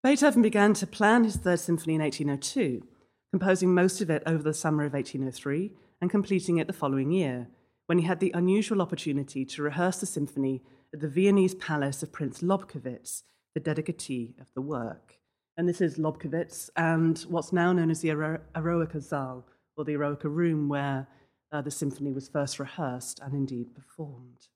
Beethoven 0.02 0.42
began 0.42 0.74
to 0.74 0.86
plan 0.86 1.24
his 1.24 1.36
Third 1.36 1.60
Symphony 1.60 1.94
in 1.94 2.02
1802, 2.02 2.86
composing 3.34 3.74
most 3.74 4.00
of 4.00 4.10
it 4.10 4.22
over 4.26 4.44
the 4.44 4.54
summer 4.54 4.84
of 4.84 4.92
1803 4.92 5.72
and 6.00 6.08
completing 6.08 6.58
it 6.58 6.68
the 6.68 6.72
following 6.72 7.10
year, 7.10 7.48
when 7.86 7.98
he 7.98 8.04
had 8.04 8.20
the 8.20 8.30
unusual 8.32 8.80
opportunity 8.80 9.44
to 9.44 9.60
rehearse 9.60 9.98
the 9.98 10.06
symphony 10.06 10.62
at 10.92 11.00
the 11.00 11.08
Viennese 11.08 11.56
palace 11.56 12.00
of 12.04 12.12
Prince 12.12 12.42
Lobkowitz, 12.42 13.24
the 13.52 13.60
dedicatee 13.60 14.36
of 14.40 14.46
the 14.54 14.60
work. 14.60 15.18
And 15.56 15.68
this 15.68 15.80
is 15.80 15.98
Lobkowitz 15.98 16.70
and 16.76 17.18
what's 17.28 17.52
now 17.52 17.72
known 17.72 17.90
as 17.90 18.02
the 18.02 18.10
Eroica 18.10 19.02
Saal, 19.02 19.44
or 19.76 19.84
the 19.84 19.94
Eroica 19.94 20.28
Room, 20.28 20.68
where 20.68 21.08
uh, 21.50 21.60
the 21.60 21.72
symphony 21.72 22.12
was 22.12 22.28
first 22.28 22.60
rehearsed 22.60 23.18
and 23.18 23.34
indeed 23.34 23.74
performed. 23.74 24.46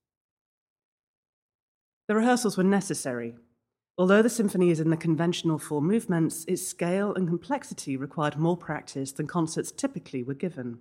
The 2.07 2.15
rehearsals 2.15 2.57
were 2.57 2.63
necessary. 2.63 3.35
Although 3.99 4.23
the 4.23 4.31
symphony 4.31 4.71
is 4.71 4.79
in 4.79 4.91
the 4.91 4.97
conventional 4.97 5.59
four 5.59 5.83
movements, 5.83 6.45
its 6.47 6.65
scale 6.65 7.13
and 7.15 7.27
complexity 7.27 7.97
required 7.97 8.37
more 8.37 8.57
practice 8.57 9.11
than 9.11 9.27
concerts 9.27 9.73
typically 9.73 10.23
were 10.23 10.35
given. 10.35 10.79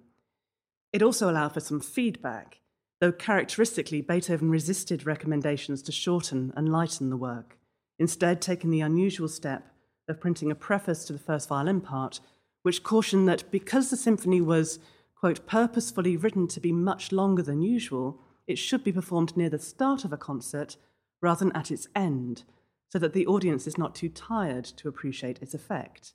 It 0.93 1.01
also 1.01 1.27
allowed 1.27 1.55
for 1.55 1.59
some 1.59 1.79
feedback, 1.79 2.61
though 3.01 3.11
characteristically, 3.11 4.01
Beethoven 4.01 4.51
resisted 4.51 5.07
recommendations 5.07 5.81
to 5.83 5.91
shorten 5.91 6.53
and 6.55 6.71
lighten 6.71 7.09
the 7.09 7.17
work, 7.17 7.57
instead, 7.97 8.39
taking 8.39 8.69
the 8.69 8.81
unusual 8.81 9.27
step 9.27 9.65
of 10.07 10.21
printing 10.21 10.51
a 10.51 10.55
preface 10.55 11.03
to 11.05 11.13
the 11.13 11.19
first 11.19 11.49
violin 11.49 11.81
part, 11.81 12.19
which 12.61 12.83
cautioned 12.83 13.27
that 13.27 13.49
because 13.49 13.89
the 13.89 13.97
symphony 13.97 14.41
was, 14.41 14.77
quote, 15.15 15.47
purposefully 15.47 16.15
written 16.15 16.47
to 16.47 16.59
be 16.59 16.71
much 16.71 17.11
longer 17.11 17.41
than 17.41 17.63
usual, 17.63 18.21
it 18.45 18.59
should 18.59 18.83
be 18.83 18.91
performed 18.91 19.35
near 19.35 19.49
the 19.49 19.57
start 19.57 20.05
of 20.05 20.13
a 20.13 20.17
concert 20.17 20.77
rather 21.19 21.39
than 21.39 21.55
at 21.55 21.71
its 21.71 21.87
end, 21.95 22.43
so 22.89 22.99
that 22.99 23.13
the 23.13 23.27
audience 23.27 23.67
is 23.67 23.77
not 23.77 23.95
too 23.95 24.09
tired 24.09 24.65
to 24.65 24.87
appreciate 24.87 25.41
its 25.41 25.53
effect. 25.53 26.13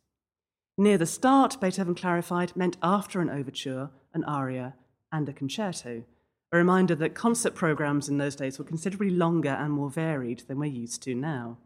Near 0.78 0.98
the 0.98 1.06
start, 1.06 1.60
Beethoven 1.60 1.94
clarified, 1.94 2.56
meant 2.56 2.78
after 2.82 3.20
an 3.20 3.28
overture, 3.28 3.90
an 4.14 4.24
aria, 4.24 4.74
and 5.12 5.28
a 5.28 5.32
concerto, 5.32 6.04
a 6.50 6.56
reminder 6.56 6.94
that 6.94 7.14
concert 7.14 7.54
programs 7.54 8.08
in 8.08 8.18
those 8.18 8.36
days 8.36 8.58
were 8.58 8.64
considerably 8.64 9.10
longer 9.10 9.50
and 9.50 9.72
more 9.72 9.90
varied 9.90 10.40
than 10.48 10.58
we're 10.58 10.66
used 10.66 11.02
to 11.02 11.14
now. 11.14 11.58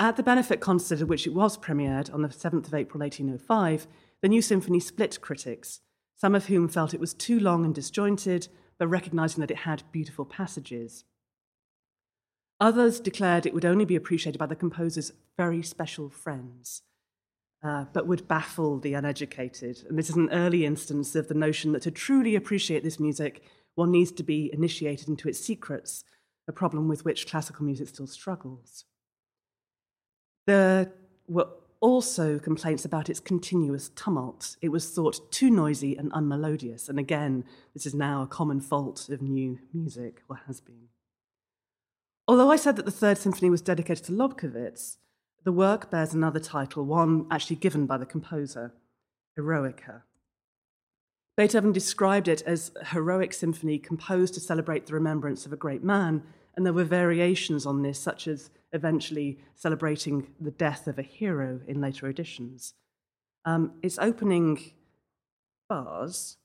At 0.00 0.16
the 0.16 0.22
benefit 0.22 0.60
concert 0.60 1.00
at 1.00 1.08
which 1.08 1.26
it 1.26 1.34
was 1.34 1.58
premiered 1.58 2.12
on 2.12 2.22
the 2.22 2.28
7th 2.28 2.68
of 2.68 2.74
April 2.74 3.00
1805, 3.00 3.88
the 4.22 4.28
new 4.28 4.42
symphony 4.42 4.78
split 4.78 5.20
critics, 5.20 5.80
some 6.16 6.34
of 6.34 6.46
whom 6.46 6.68
felt 6.68 6.94
it 6.94 7.00
was 7.00 7.14
too 7.14 7.40
long 7.40 7.64
and 7.64 7.74
disjointed, 7.74 8.48
but 8.78 8.88
recognizing 8.88 9.40
that 9.40 9.50
it 9.50 9.58
had 9.58 9.82
beautiful 9.90 10.24
passages. 10.24 11.04
Others 12.60 13.00
declared 13.00 13.46
it 13.46 13.54
would 13.54 13.64
only 13.64 13.84
be 13.84 13.96
appreciated 13.96 14.38
by 14.38 14.46
the 14.46 14.56
composer's 14.56 15.12
very 15.36 15.62
special 15.62 16.10
friends, 16.10 16.82
uh, 17.62 17.84
but 17.92 18.06
would 18.06 18.26
baffle 18.26 18.78
the 18.78 18.94
uneducated. 18.94 19.84
And 19.88 19.96
this 19.96 20.10
is 20.10 20.16
an 20.16 20.30
early 20.32 20.66
instance 20.66 21.14
of 21.14 21.28
the 21.28 21.34
notion 21.34 21.72
that 21.72 21.82
to 21.82 21.90
truly 21.90 22.34
appreciate 22.34 22.82
this 22.82 22.98
music, 22.98 23.42
one 23.76 23.92
needs 23.92 24.10
to 24.12 24.24
be 24.24 24.50
initiated 24.52 25.08
into 25.08 25.28
its 25.28 25.38
secrets, 25.38 26.04
a 26.48 26.52
problem 26.52 26.88
with 26.88 27.04
which 27.04 27.28
classical 27.28 27.64
music 27.64 27.88
still 27.88 28.08
struggles. 28.08 28.84
There 30.46 30.92
were 31.28 31.48
also 31.80 32.40
complaints 32.40 32.84
about 32.84 33.08
its 33.08 33.20
continuous 33.20 33.90
tumult. 33.90 34.56
It 34.60 34.70
was 34.70 34.90
thought 34.90 35.30
too 35.30 35.50
noisy 35.50 35.96
and 35.96 36.10
unmelodious. 36.12 36.88
And 36.88 36.98
again, 36.98 37.44
this 37.72 37.86
is 37.86 37.94
now 37.94 38.22
a 38.22 38.26
common 38.26 38.60
fault 38.60 39.08
of 39.10 39.22
new 39.22 39.60
music, 39.72 40.22
or 40.28 40.40
has 40.46 40.60
been. 40.60 40.87
Although 42.28 42.50
I 42.50 42.56
said 42.56 42.76
that 42.76 42.84
the 42.84 42.90
Third 42.90 43.16
Symphony 43.16 43.48
was 43.48 43.62
dedicated 43.62 44.04
to 44.04 44.12
Lobkowitz, 44.12 44.98
the 45.44 45.52
work 45.52 45.90
bears 45.90 46.12
another 46.12 46.38
title, 46.38 46.84
one 46.84 47.26
actually 47.30 47.56
given 47.56 47.86
by 47.86 47.96
the 47.96 48.04
composer, 48.04 48.74
Eroica. 49.38 50.02
Beethoven 51.38 51.72
described 51.72 52.28
it 52.28 52.42
as 52.42 52.70
a 52.78 52.84
heroic 52.84 53.32
symphony 53.32 53.78
composed 53.78 54.34
to 54.34 54.40
celebrate 54.40 54.86
the 54.86 54.92
remembrance 54.92 55.46
of 55.46 55.54
a 55.54 55.56
great 55.56 55.82
man, 55.82 56.22
and 56.54 56.66
there 56.66 56.72
were 56.74 56.84
variations 56.84 57.64
on 57.64 57.80
this, 57.80 57.98
such 57.98 58.28
as 58.28 58.50
eventually 58.72 59.38
celebrating 59.54 60.26
the 60.38 60.50
death 60.50 60.86
of 60.86 60.98
a 60.98 61.02
hero 61.02 61.60
in 61.66 61.80
later 61.80 62.08
editions. 62.08 62.74
Um, 63.46 63.72
its 63.82 63.98
opening 63.98 64.72
bars. 65.66 66.36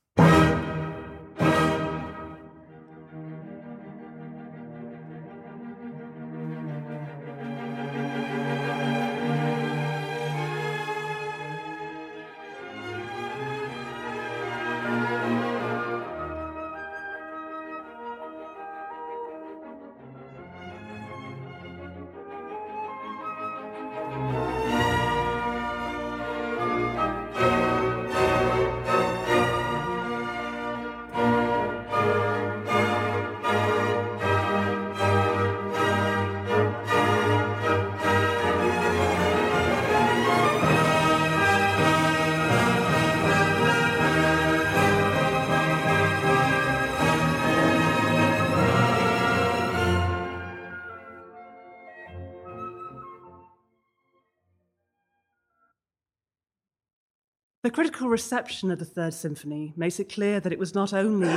Critical 57.73 58.07
reception 58.07 58.71
of 58.71 58.79
the 58.79 58.85
Third 58.85 59.13
Symphony 59.13 59.73
makes 59.75 59.99
it 59.99 60.13
clear 60.13 60.39
that 60.39 60.53
it 60.53 60.59
was 60.59 60.75
not 60.75 60.93
only 60.93 61.33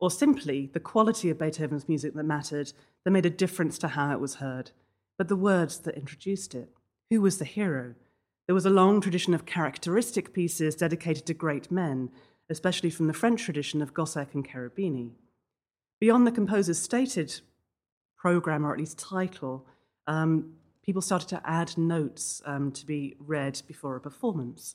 or 0.00 0.10
simply 0.10 0.68
the 0.72 0.80
quality 0.80 1.30
of 1.30 1.38
Beethoven's 1.38 1.88
music 1.88 2.14
that 2.14 2.24
mattered, 2.24 2.72
that 3.04 3.12
made 3.12 3.24
a 3.24 3.30
difference 3.30 3.78
to 3.78 3.88
how 3.88 4.12
it 4.12 4.20
was 4.20 4.36
heard, 4.36 4.72
but 5.16 5.28
the 5.28 5.36
words 5.36 5.78
that 5.78 5.96
introduced 5.96 6.54
it. 6.54 6.70
Who 7.10 7.20
was 7.20 7.38
the 7.38 7.44
hero? 7.44 7.94
There 8.46 8.54
was 8.54 8.66
a 8.66 8.70
long 8.70 9.00
tradition 9.00 9.32
of 9.32 9.46
characteristic 9.46 10.32
pieces 10.32 10.74
dedicated 10.74 11.24
to 11.26 11.34
great 11.34 11.70
men, 11.70 12.10
especially 12.50 12.90
from 12.90 13.06
the 13.06 13.14
French 13.14 13.44
tradition 13.44 13.80
of 13.80 13.94
Gossec 13.94 14.34
and 14.34 14.46
Cherubini. 14.46 15.12
Beyond 16.00 16.26
the 16.26 16.32
composer's 16.32 16.80
stated 16.80 17.40
program, 18.16 18.66
or 18.66 18.72
at 18.72 18.80
least 18.80 18.98
title, 18.98 19.66
um, 20.08 20.54
people 20.84 21.00
started 21.00 21.28
to 21.28 21.42
add 21.44 21.78
notes 21.78 22.42
um, 22.44 22.72
to 22.72 22.84
be 22.84 23.14
read 23.20 23.62
before 23.68 23.94
a 23.94 24.00
performance. 24.00 24.74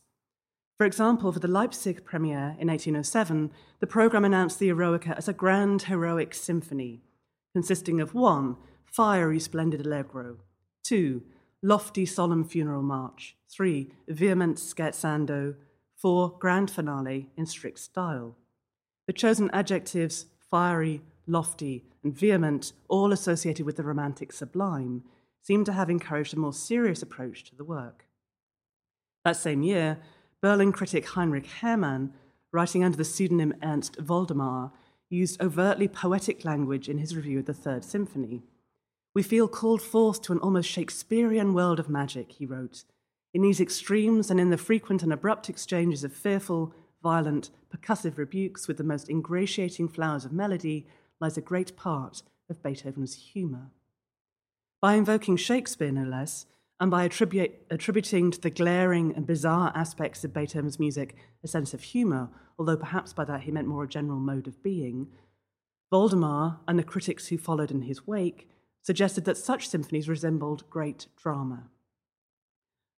For 0.78 0.86
example, 0.86 1.32
for 1.32 1.40
the 1.40 1.48
Leipzig 1.48 2.06
premiere 2.06 2.56
in 2.60 2.68
1807, 2.68 3.50
the 3.80 3.88
programme 3.88 4.26
announced 4.26 4.60
the 4.60 4.70
Eroica 4.70 5.18
as 5.18 5.28
a 5.28 5.34
grand 5.34 5.84
heroic 5.84 6.36
symphony, 6.36 7.02
consisting 7.54 8.00
of 8.00 8.14
one, 8.14 8.58
fiery 8.86 9.40
splendid 9.40 9.86
allegro, 9.86 10.38
two, 10.84 11.24
lofty 11.64 12.06
solemn 12.06 12.44
funeral 12.44 12.84
march, 12.84 13.36
three, 13.50 13.92
vehement 14.08 14.58
scherzando, 14.58 15.56
four, 15.96 16.38
grand 16.38 16.70
finale 16.70 17.30
in 17.36 17.48
strict 17.48 17.80
style. 17.80 18.36
The 19.08 19.14
chosen 19.14 19.50
adjectives, 19.52 20.28
fiery, 20.40 21.02
lofty, 21.26 21.86
and 22.04 22.16
vehement, 22.16 22.74
all 22.88 23.12
associated 23.12 23.66
with 23.66 23.78
the 23.78 23.84
romantic 23.84 24.32
sublime, 24.32 25.04
seem 25.42 25.66
to 25.66 25.74
have 25.74 25.90
encouraged 25.90 26.36
a 26.36 26.40
more 26.40 26.54
serious 26.54 27.02
approach 27.02 27.46
to 27.46 27.56
the 27.56 27.64
work. 27.64 28.06
That 29.26 29.38
same 29.38 29.64
year, 29.64 29.98
Berlin 30.42 30.72
critic 30.72 31.08
Heinrich 31.10 31.48
Hermann, 31.48 32.14
writing 32.52 32.84
under 32.84 32.98
the 32.98 33.06
pseudonym 33.06 33.56
Ernst 33.64 33.98
Woldemar, 33.98 34.72
used 35.10 35.42
overtly 35.42 35.88
poetic 35.88 36.46
language 36.46 36.88
in 36.90 37.00
his 37.00 37.16
review 37.16 37.40
of 37.40 37.46
the 37.46 37.54
Third 37.54 37.84
Symphony. 37.84 38.44
We 39.16 39.24
feel 39.24 39.48
called 39.48 39.82
forth 39.82 40.22
to 40.24 40.34
an 40.34 40.40
almost 40.40 40.70
Shakespearean 40.70 41.54
world 41.54 41.80
of 41.80 41.90
magic, 41.90 42.34
he 42.34 42.46
wrote. 42.46 42.84
In 43.34 43.42
these 43.42 43.60
extremes 43.60 44.30
and 44.30 44.40
in 44.40 44.52
the 44.52 44.58
frequent 44.58 45.02
and 45.02 45.12
abrupt 45.12 45.50
exchanges 45.50 46.04
of 46.04 46.14
fearful, 46.14 46.74
violent, 47.02 47.50
percussive 47.70 48.18
rebukes 48.18 48.68
with 48.68 48.78
the 48.78 48.84
most 48.84 49.10
ingratiating 49.10 49.88
flowers 49.88 50.26
of 50.26 50.32
melody 50.32 50.86
lies 51.20 51.38
a 51.38 51.42
great 51.42 51.76
part 51.76 52.22
of 52.50 52.62
Beethoven's 52.62 53.16
humour. 53.16 53.72
By 54.82 54.94
invoking 54.94 55.38
Shakespeare, 55.38 55.92
no 55.92 56.04
less, 56.04 56.46
and 56.80 56.92
by 56.92 57.04
attributing 57.04 58.32
to 58.32 58.40
the 58.40 58.50
glaring 58.50 59.16
and 59.16 59.26
bizarre 59.26 59.72
aspects 59.76 60.24
of 60.24 60.34
Beethoven's 60.34 60.80
music 60.80 61.16
a 61.44 61.48
sense 61.48 61.74
of 61.74 61.82
humour, 61.82 62.30
although 62.60 62.78
perhaps 62.78 63.14
by 63.14 63.26
that 63.26 63.42
he 63.42 63.52
meant 63.52 63.68
more 63.68 63.84
a 63.84 63.88
general 63.88 64.20
mode 64.20 64.48
of 64.48 64.62
being, 64.62 65.08
Woldemar 65.92 66.60
and 66.68 66.78
the 66.78 66.84
critics 66.84 67.28
who 67.28 67.38
followed 67.38 67.72
in 67.72 67.84
his 67.84 68.06
wake 68.06 68.50
suggested 68.84 69.26
that 69.26 69.38
such 69.38 69.68
symphonies 69.68 70.10
resembled 70.10 70.70
great 70.70 71.08
drama. 71.16 71.70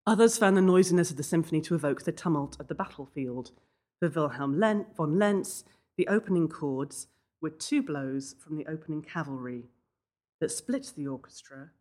Others 0.06 0.38
found 0.38 0.58
the 0.58 0.62
noisiness 0.62 1.12
of 1.12 1.18
the 1.18 1.24
symphony 1.24 1.62
to 1.62 1.76
evoke 1.76 2.04
the 2.04 2.12
tumult 2.12 2.60
of 2.60 2.68
the 2.68 2.76
battlefield. 2.76 3.52
For 4.00 4.10
Wilhelm 4.10 4.86
von 4.96 5.20
Lenz, 5.20 5.64
the 5.98 6.08
opening 6.08 6.48
chords 6.48 7.08
were 7.42 7.50
two 7.50 7.84
blows 7.84 8.36
from 8.40 8.58
the 8.58 8.66
opening 8.66 9.02
cavalry 9.02 9.66
that 10.42 10.52
split 10.52 10.94
the 10.96 11.08
orchestra. 11.08 11.72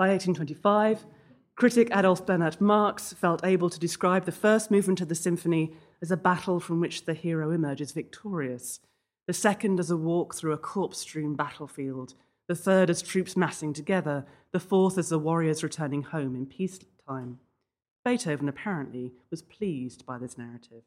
By 0.00 0.08
1825, 0.08 1.04
critic 1.56 1.90
Adolf 1.94 2.24
Bernhard 2.24 2.58
Marx 2.58 3.12
felt 3.12 3.44
able 3.44 3.68
to 3.68 3.78
describe 3.78 4.24
the 4.24 4.32
first 4.32 4.70
movement 4.70 5.02
of 5.02 5.10
the 5.10 5.14
symphony 5.14 5.74
as 6.00 6.10
a 6.10 6.16
battle 6.16 6.58
from 6.58 6.80
which 6.80 7.04
the 7.04 7.12
hero 7.12 7.50
emerges 7.50 7.92
victorious, 7.92 8.80
the 9.26 9.34
second 9.34 9.78
as 9.78 9.90
a 9.90 9.98
walk 9.98 10.34
through 10.34 10.54
a 10.54 10.56
corpse 10.56 11.00
strewn 11.00 11.36
battlefield, 11.36 12.14
the 12.48 12.54
third 12.54 12.88
as 12.88 13.02
troops 13.02 13.36
massing 13.36 13.74
together, 13.74 14.24
the 14.52 14.58
fourth 14.58 14.96
as 14.96 15.10
the 15.10 15.18
warriors 15.18 15.62
returning 15.62 16.00
home 16.00 16.34
in 16.34 16.46
peacetime. 16.46 17.38
Beethoven 18.02 18.48
apparently 18.48 19.12
was 19.30 19.42
pleased 19.42 20.06
by 20.06 20.16
this 20.16 20.38
narrative. 20.38 20.84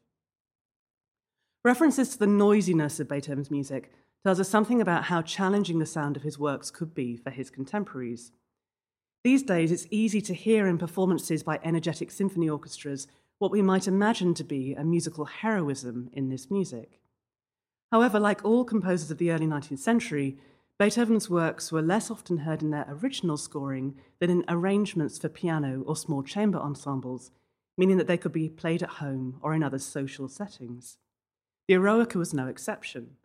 References 1.64 2.08
to 2.08 2.18
the 2.18 2.26
noisiness 2.26 2.98
of 2.98 3.08
Beethoven's 3.08 3.48
music 3.48 3.92
tells 4.24 4.40
us 4.40 4.48
something 4.48 4.80
about 4.80 5.04
how 5.04 5.22
challenging 5.22 5.78
the 5.78 5.86
sound 5.86 6.16
of 6.16 6.24
his 6.24 6.36
works 6.36 6.72
could 6.72 6.96
be 6.96 7.16
for 7.16 7.30
his 7.30 7.48
contemporaries. 7.48 8.32
These 9.24 9.42
days, 9.42 9.72
it's 9.72 9.86
easy 9.90 10.20
to 10.20 10.34
hear 10.34 10.66
in 10.66 10.76
performances 10.76 11.42
by 11.42 11.58
energetic 11.64 12.10
symphony 12.10 12.48
orchestras 12.48 13.08
what 13.38 13.50
we 13.50 13.62
might 13.62 13.88
imagine 13.88 14.34
to 14.34 14.44
be 14.44 14.74
a 14.74 14.84
musical 14.84 15.24
heroism 15.24 16.10
in 16.12 16.28
this 16.28 16.50
music. 16.50 17.00
However, 17.90 18.20
like 18.20 18.44
all 18.44 18.64
composers 18.64 19.10
of 19.10 19.16
the 19.16 19.30
early 19.30 19.46
19th 19.46 19.78
century, 19.78 20.36
Beethoven's 20.78 21.30
works 21.30 21.72
were 21.72 21.80
less 21.80 22.10
often 22.10 22.38
heard 22.38 22.60
in 22.60 22.70
their 22.70 22.86
original 22.86 23.38
scoring 23.38 23.94
than 24.18 24.28
in 24.28 24.44
arrangements 24.46 25.18
for 25.18 25.30
piano 25.30 25.82
or 25.86 25.96
small 25.96 26.22
chamber 26.22 26.58
ensembles, 26.58 27.30
meaning 27.78 27.96
that 27.96 28.06
they 28.06 28.18
could 28.18 28.32
be 28.32 28.50
played 28.50 28.82
at 28.82 28.90
home 29.00 29.38
or 29.40 29.54
in 29.54 29.62
other 29.62 29.78
social 29.78 30.28
settings. 30.28 30.98
The 31.66 31.74
Eroica 31.74 32.16
was 32.16 32.34
no 32.34 32.46
exception. 32.46 33.16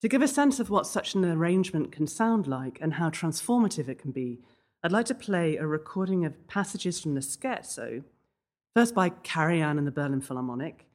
To 0.00 0.08
give 0.08 0.22
a 0.22 0.26
sense 0.26 0.58
of 0.58 0.68
what 0.68 0.88
such 0.88 1.14
an 1.14 1.24
arrangement 1.24 1.92
can 1.92 2.08
sound 2.08 2.48
like 2.48 2.78
and 2.80 2.94
how 2.94 3.10
transformative 3.10 3.88
it 3.88 4.00
can 4.00 4.10
be, 4.10 4.40
I'd 4.84 4.90
like 4.90 5.06
to 5.06 5.14
play 5.14 5.56
a 5.56 5.66
recording 5.66 6.24
of 6.24 6.48
passages 6.48 6.98
from 6.98 7.14
the 7.14 7.20
scherzo, 7.20 8.02
first 8.74 8.96
by 8.96 9.10
Karajan 9.10 9.78
and 9.78 9.86
the 9.86 9.92
Berlin 9.92 10.20
Philharmonic, 10.20 10.86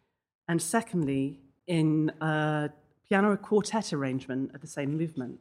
and 0.49 0.61
secondly, 0.61 1.39
in 1.67 2.11
a 2.19 2.69
piano 3.07 3.37
quartet 3.37 3.93
arrangement 3.93 4.53
of 4.53 4.59
the 4.59 4.67
same 4.67 4.97
movement. 4.97 5.39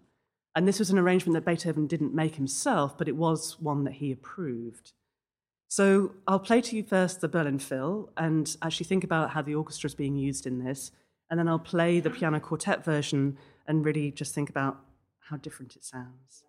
And 0.55 0.69
this 0.69 0.79
was 0.79 0.91
an 0.91 0.99
arrangement 0.99 1.35
that 1.35 1.45
Beethoven 1.45 1.88
didn't 1.88 2.15
make 2.15 2.37
himself, 2.37 2.97
but 2.97 3.09
it 3.09 3.17
was 3.17 3.59
one 3.59 3.83
that 3.83 3.95
he 3.95 4.12
approved. 4.12 4.93
So 5.67 6.12
I'll 6.29 6.38
play 6.38 6.61
to 6.61 6.76
you 6.76 6.85
first 6.85 7.21
the 7.21 7.29
Berlin 7.29 7.59
Phil 7.59 8.11
and 8.17 8.57
actually 8.62 8.87
think 8.87 9.03
about 9.03 9.31
how 9.31 9.43
the 9.43 9.57
orchestra 9.57 9.88
is 9.88 9.97
being 9.97 10.15
used 10.15 10.47
in 10.47 10.65
this, 10.65 10.93
and 11.29 11.41
then 11.41 11.49
I'll 11.49 11.59
play 11.59 11.99
the 11.99 12.11
piano 12.11 12.39
quartet 12.39 12.85
version 12.85 13.39
and 13.67 13.85
really 13.85 14.13
just 14.13 14.32
think 14.35 14.49
about 14.49 14.78
how 15.19 15.37
different 15.37 15.75
it 15.75 15.85
sounds. 15.85 16.45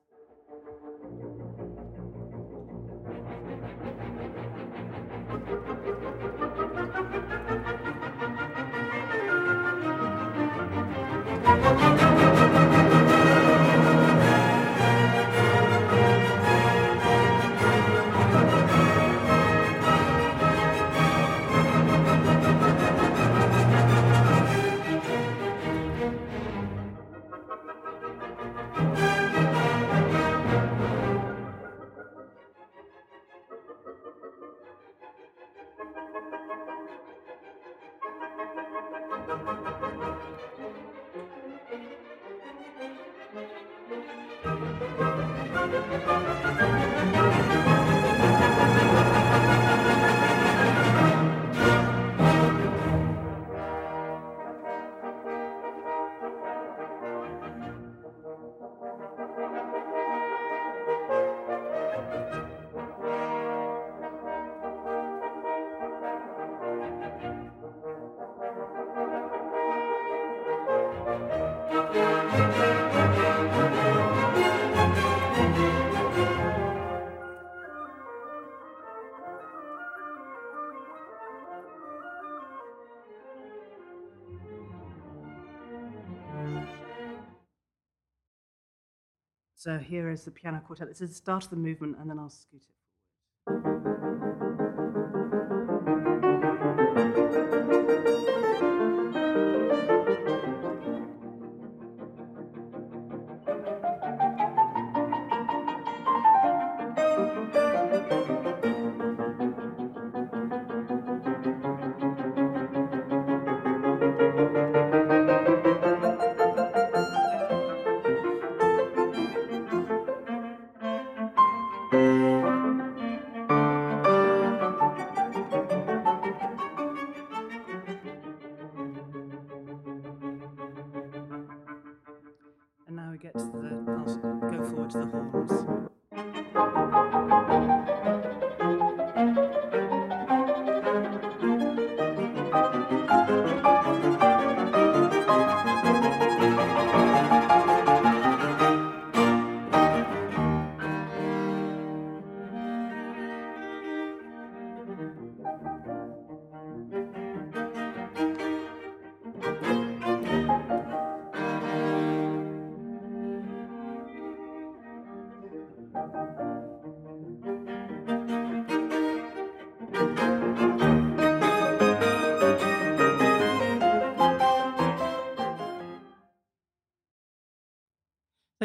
So 89.67 89.77
here 89.77 90.09
is 90.09 90.23
the 90.23 90.31
piano 90.31 90.61
quartet. 90.65 90.87
This 90.87 91.01
is 91.01 91.09
the 91.09 91.15
start 91.15 91.43
of 91.43 91.49
the 91.49 91.57
movement, 91.57 91.97
and 91.99 92.09
then 92.09 92.17
I'll 92.17 92.29
scoot 92.29 92.61
it 92.61 92.86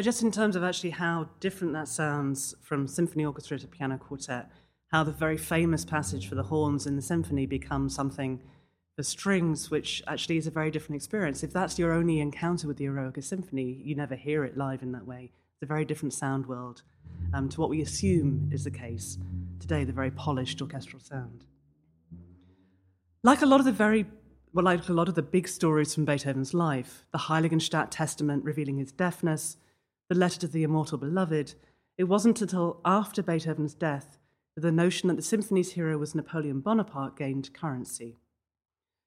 So, 0.03 0.05
just 0.05 0.21
in 0.21 0.31
terms 0.31 0.57
of 0.57 0.65
actually 0.65 0.89
how 0.89 1.29
different 1.39 1.71
that 1.75 1.87
sounds 1.87 2.55
from 2.61 2.89
symphony 2.89 3.23
orchestra 3.23 3.57
to 3.57 3.67
piano 3.67 3.97
quartet, 3.97 4.51
how 4.91 5.05
the 5.05 5.13
very 5.13 5.37
famous 5.37 5.85
passage 5.85 6.27
for 6.27 6.35
the 6.35 6.43
horns 6.43 6.85
in 6.85 6.97
the 6.97 7.01
symphony 7.01 7.45
becomes 7.45 7.95
something 7.95 8.41
for 8.97 9.03
strings, 9.03 9.71
which 9.71 10.03
actually 10.05 10.35
is 10.35 10.45
a 10.45 10.51
very 10.51 10.71
different 10.71 10.97
experience. 10.97 11.41
If 11.41 11.53
that's 11.53 11.79
your 11.79 11.93
only 11.93 12.19
encounter 12.19 12.67
with 12.67 12.75
the 12.75 12.83
Eroica 12.83 13.23
Symphony, 13.23 13.81
you 13.81 13.95
never 13.95 14.15
hear 14.15 14.43
it 14.43 14.57
live 14.57 14.83
in 14.83 14.91
that 14.91 15.07
way. 15.07 15.31
It's 15.53 15.63
a 15.63 15.67
very 15.67 15.85
different 15.85 16.13
sound 16.13 16.47
world 16.47 16.81
um, 17.33 17.47
to 17.47 17.61
what 17.61 17.69
we 17.69 17.81
assume 17.81 18.49
is 18.51 18.65
the 18.65 18.71
case 18.71 19.17
today, 19.61 19.85
the 19.85 19.93
very 19.93 20.11
polished 20.11 20.61
orchestral 20.61 21.01
sound. 21.01 21.45
Like 23.23 23.41
a 23.41 23.45
lot 23.45 23.61
of 23.61 23.65
the 23.65 23.71
very 23.71 24.05
well, 24.51 24.65
like 24.65 24.89
a 24.89 24.93
lot 24.93 25.07
of 25.07 25.15
the 25.15 25.21
big 25.21 25.47
stories 25.47 25.95
from 25.95 26.03
Beethoven's 26.03 26.53
life, 26.53 27.05
the 27.13 27.19
Heiligenstadt 27.19 27.87
Testament 27.89 28.43
revealing 28.43 28.79
his 28.79 28.91
deafness, 28.91 29.55
the 30.13 30.19
letter 30.19 30.39
to 30.41 30.47
the 30.47 30.63
immortal 30.63 30.99
beloved, 30.99 31.55
it 31.97 32.03
wasn't 32.03 32.39
until 32.39 32.79
after 32.85 33.23
Beethoven's 33.23 33.73
death 33.73 34.19
that 34.55 34.61
the 34.61 34.71
notion 34.71 35.07
that 35.07 35.15
the 35.15 35.23
symphony's 35.23 35.71
hero 35.71 35.97
was 35.97 36.13
Napoleon 36.13 36.59
Bonaparte 36.59 37.17
gained 37.17 37.51
currency. 37.53 38.19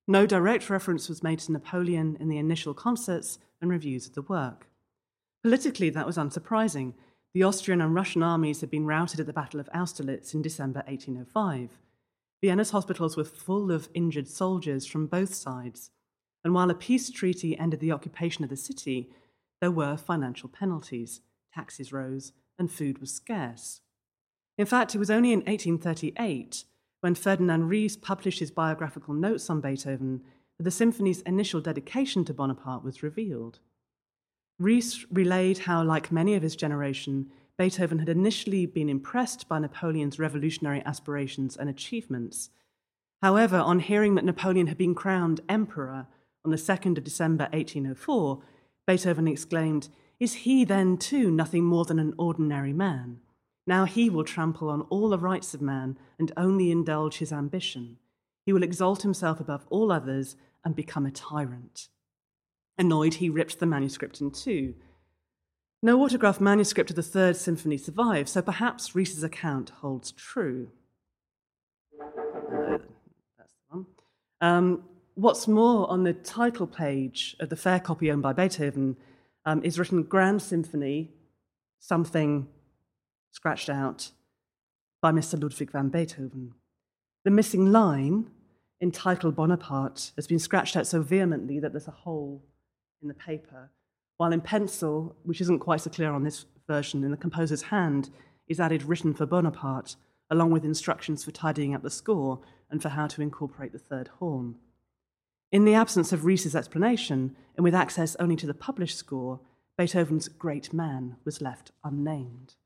No 0.08 0.26
direct 0.26 0.68
reference 0.68 1.08
was 1.08 1.22
made 1.22 1.38
to 1.40 1.52
Napoleon 1.52 2.16
in 2.18 2.28
the 2.28 2.38
initial 2.38 2.74
concerts 2.74 3.38
and 3.60 3.70
reviews 3.70 4.08
of 4.08 4.14
the 4.14 4.22
work. 4.22 4.68
Politically, 5.44 5.90
that 5.90 6.06
was 6.06 6.16
unsurprising. 6.16 6.94
The 7.34 7.44
Austrian 7.44 7.80
and 7.80 7.94
Russian 7.94 8.24
armies 8.24 8.60
had 8.60 8.70
been 8.70 8.86
routed 8.86 9.20
at 9.20 9.26
the 9.26 9.32
Battle 9.32 9.60
of 9.60 9.68
Austerlitz 9.72 10.34
in 10.34 10.42
December 10.42 10.82
1805. 10.88 11.78
Vienna's 12.42 12.70
hospitals 12.70 13.16
were 13.16 13.24
full 13.24 13.70
of 13.70 13.88
injured 13.94 14.26
soldiers 14.26 14.86
from 14.86 15.06
both 15.06 15.34
sides, 15.34 15.90
and 16.42 16.52
while 16.52 16.70
a 16.70 16.74
peace 16.74 17.10
treaty 17.10 17.56
ended 17.56 17.78
the 17.78 17.92
occupation 17.92 18.42
of 18.42 18.50
the 18.50 18.56
city, 18.56 19.10
there 19.60 19.70
were 19.70 19.96
financial 19.96 20.48
penalties, 20.48 21.20
taxes 21.54 21.92
rose, 21.92 22.32
and 22.58 22.70
food 22.70 22.98
was 22.98 23.12
scarce. 23.12 23.80
In 24.58 24.66
fact, 24.66 24.94
it 24.94 24.98
was 24.98 25.10
only 25.10 25.32
in 25.32 25.40
1838, 25.40 26.64
when 27.00 27.14
Ferdinand 27.14 27.68
Ries 27.68 27.96
published 27.96 28.38
his 28.38 28.50
biographical 28.50 29.14
notes 29.14 29.50
on 29.50 29.60
Beethoven, 29.60 30.22
that 30.58 30.64
the 30.64 30.70
symphony's 30.70 31.20
initial 31.22 31.60
dedication 31.60 32.24
to 32.24 32.34
Bonaparte 32.34 32.82
was 32.82 33.02
revealed. 33.02 33.60
Ries 34.58 35.04
relayed 35.10 35.58
how, 35.58 35.82
like 35.82 36.10
many 36.10 36.34
of 36.34 36.42
his 36.42 36.56
generation, 36.56 37.30
Beethoven 37.58 37.98
had 37.98 38.08
initially 38.08 38.66
been 38.66 38.88
impressed 38.88 39.48
by 39.48 39.58
Napoleon's 39.58 40.18
revolutionary 40.18 40.82
aspirations 40.84 41.56
and 41.56 41.68
achievements. 41.68 42.50
However, 43.22 43.58
on 43.58 43.80
hearing 43.80 44.14
that 44.14 44.24
Napoleon 44.24 44.66
had 44.66 44.78
been 44.78 44.94
crowned 44.94 45.40
emperor 45.48 46.06
on 46.44 46.50
the 46.50 46.56
2nd 46.56 46.98
of 46.98 47.04
December 47.04 47.44
1804, 47.52 48.42
Beethoven 48.86 49.28
exclaimed, 49.28 49.88
Is 50.20 50.34
he 50.34 50.64
then 50.64 50.96
too 50.96 51.30
nothing 51.30 51.64
more 51.64 51.84
than 51.84 51.98
an 51.98 52.14
ordinary 52.18 52.72
man? 52.72 53.20
Now 53.66 53.84
he 53.84 54.08
will 54.08 54.24
trample 54.24 54.70
on 54.70 54.82
all 54.82 55.08
the 55.08 55.18
rights 55.18 55.54
of 55.54 55.60
man 55.60 55.98
and 56.18 56.32
only 56.36 56.70
indulge 56.70 57.18
his 57.18 57.32
ambition. 57.32 57.98
He 58.44 58.52
will 58.52 58.62
exalt 58.62 59.02
himself 59.02 59.40
above 59.40 59.66
all 59.70 59.90
others 59.90 60.36
and 60.64 60.76
become 60.76 61.04
a 61.04 61.10
tyrant. 61.10 61.88
Annoyed, 62.78 63.14
he 63.14 63.28
ripped 63.28 63.58
the 63.58 63.66
manuscript 63.66 64.20
in 64.20 64.30
two 64.30 64.74
no 65.82 66.02
autograph 66.02 66.40
manuscript 66.40 66.90
of 66.90 66.96
the 66.96 67.02
Third 67.02 67.36
Symphony 67.36 67.76
survives, 67.76 68.32
so 68.32 68.42
perhaps 68.42 68.94
Ries's 68.94 69.22
account 69.22 69.70
holds 69.70 70.10
true. 70.12 70.70
Uh, 72.00 72.78
that's 73.38 73.52
the 73.52 73.76
one. 73.76 73.86
Um, 74.40 74.82
what's 75.16 75.48
more, 75.48 75.90
on 75.90 76.04
the 76.04 76.12
title 76.12 76.66
page 76.66 77.34
of 77.40 77.48
the 77.48 77.56
fair 77.56 77.80
copy 77.80 78.10
owned 78.10 78.22
by 78.22 78.32
Beethoven 78.32 78.96
um, 79.44 79.64
is 79.64 79.78
written 79.78 80.02
Grand 80.02 80.42
Symphony, 80.42 81.10
something 81.80 82.46
scratched 83.32 83.70
out 83.70 84.10
by 85.00 85.10
Mr. 85.10 85.40
Ludwig 85.40 85.72
van 85.72 85.88
Beethoven. 85.88 86.52
The 87.24 87.30
missing 87.30 87.72
line, 87.72 88.30
entitled 88.80 89.34
Bonaparte, 89.34 90.12
has 90.16 90.26
been 90.26 90.38
scratched 90.38 90.76
out 90.76 90.86
so 90.86 91.02
vehemently 91.02 91.60
that 91.60 91.72
there's 91.72 91.88
a 91.88 91.92
hole 91.92 92.44
in 93.02 93.08
the 93.08 93.14
paper 93.14 93.70
while 94.18 94.32
in 94.32 94.40
pencil, 94.40 95.16
which 95.24 95.40
isn't 95.40 95.58
quite 95.58 95.80
so 95.80 95.90
clear 95.90 96.12
on 96.12 96.24
this 96.24 96.46
version, 96.66 97.04
in 97.04 97.10
the 97.10 97.16
composer's 97.16 97.62
hand, 97.62 98.10
is 98.48 98.60
added 98.60 98.82
written 98.82 99.12
for 99.12 99.26
Bonaparte, 99.26 99.96
along 100.30 100.50
with 100.50 100.64
instructions 100.64 101.24
for 101.24 101.30
tidying 101.30 101.74
up 101.74 101.82
the 101.82 101.90
score 101.90 102.40
and 102.70 102.82
for 102.82 102.88
how 102.88 103.06
to 103.06 103.22
incorporate 103.22 103.72
the 103.72 103.78
third 103.78 104.08
horn. 104.18 104.56
In 105.52 105.64
the 105.64 105.74
absence 105.74 106.12
of 106.12 106.24
Ries's 106.24 106.56
explanation, 106.56 107.36
and 107.56 107.64
with 107.64 107.74
access 107.74 108.16
only 108.16 108.36
to 108.36 108.46
the 108.46 108.54
published 108.54 108.98
score, 108.98 109.40
Beethoven's 109.78 110.28
great 110.28 110.72
man 110.72 111.16
was 111.24 111.40
left 111.40 111.70
unnamed. 111.84 112.56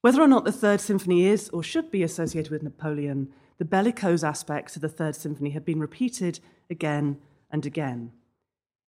Whether 0.00 0.22
or 0.22 0.28
not 0.28 0.44
the 0.44 0.52
Third 0.52 0.80
Symphony 0.80 1.26
is 1.26 1.50
or 1.50 1.62
should 1.62 1.90
be 1.90 2.02
associated 2.02 2.50
with 2.50 2.62
Napoleon, 2.62 3.30
the 3.58 3.66
bellicose 3.66 4.24
aspects 4.24 4.76
of 4.76 4.82
the 4.82 4.88
Third 4.88 5.14
Symphony 5.14 5.50
have 5.50 5.64
been 5.64 5.80
repeated 5.80 6.40
again 6.70 7.18
and 7.50 7.66
again. 7.66 8.12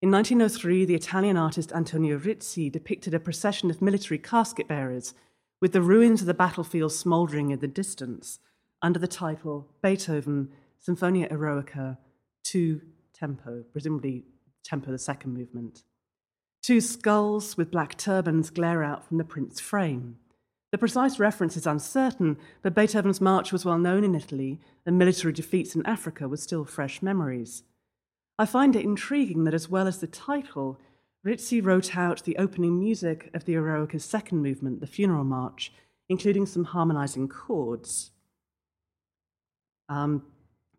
In 0.01 0.11
1903, 0.11 0.87
the 0.87 0.95
Italian 0.95 1.37
artist 1.37 1.71
Antonio 1.73 2.16
Rizzi 2.16 2.71
depicted 2.71 3.12
a 3.12 3.21
procession 3.21 3.71
of 3.71 3.83
military 3.83 4.18
casket 4.18 4.66
bearers 4.66 5.12
with 5.61 5.73
the 5.73 5.83
ruins 5.83 6.23
of 6.23 6.27
the 6.27 6.35
battlefield 6.35 6.92
smouldering 6.92 7.51
in 7.51 7.61
the 7.61 7.68
distance 7.68 8.38
under 8.81 8.99
the 8.99 9.07
title 9.07 9.68
Beethoven 9.83 10.51
Symphonia 10.79 11.29
Eroica 11.29 11.99
2 12.44 12.81
Tempo, 13.12 13.62
presumably 13.70 14.24
tempo 14.64 14.90
the 14.90 14.98
second 14.98 15.35
movement. 15.35 15.85
Two 16.62 16.81
skulls 16.81 17.57
with 17.57 17.70
black 17.70 17.96
turbans 17.96 18.50
glare 18.50 18.83
out 18.83 19.07
from 19.07 19.18
the 19.18 19.24
print's 19.24 19.61
frame. 19.61 20.16
The 20.72 20.78
precise 20.78 21.18
reference 21.18 21.57
is 21.57 21.66
uncertain, 21.66 22.38
but 22.62 22.74
Beethoven's 22.74 23.20
march 23.20 23.52
was 23.52 23.64
well 23.64 23.78
known 23.78 24.05
in 24.05 24.14
Italy, 24.14 24.59
and 24.87 24.98
military 24.98 25.33
defeats 25.33 25.74
in 25.74 25.85
Africa 25.87 26.28
were 26.28 26.37
still 26.37 26.64
fresh 26.64 27.02
memories. 27.02 27.62
I 28.38 28.46
find 28.46 28.74
it 28.74 28.85
intriguing 28.85 29.44
that, 29.44 29.55
as 29.55 29.68
well 29.68 29.87
as 29.87 29.98
the 29.98 30.07
title, 30.07 30.81
Rizzi 31.22 31.61
wrote 31.61 31.96
out 31.96 32.24
the 32.24 32.37
opening 32.38 32.81
music 32.81 33.31
of 33.35 33.44
the 33.44 33.55
Eroica's 33.55 34.05
second 34.05 34.42
movement, 34.42 34.81
the 34.81 34.87
Funeral 34.87 35.24
March, 35.24 35.72
including 36.09 36.46
some 36.46 36.64
harmonizing 36.64 37.28
chords. 37.28 38.11
Um, 39.88 40.24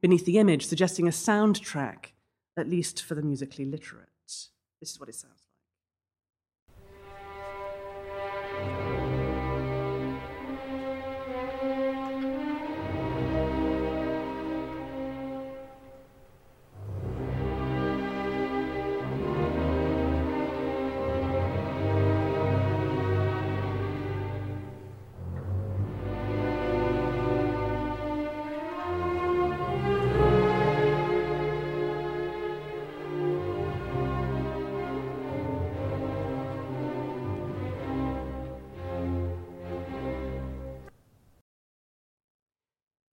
beneath 0.04 0.26
the 0.26 0.38
image, 0.38 0.68
suggesting 0.68 1.08
a 1.08 1.12
soundtrack, 1.12 2.08
at 2.58 2.70
least 2.70 3.02
for 3.02 3.16
the 3.16 3.22
musically 3.22 3.64
literate. 3.64 4.10
This 4.82 4.92
is 4.92 5.00
what 5.00 5.08
it 5.08 5.16
sounds 5.16 5.43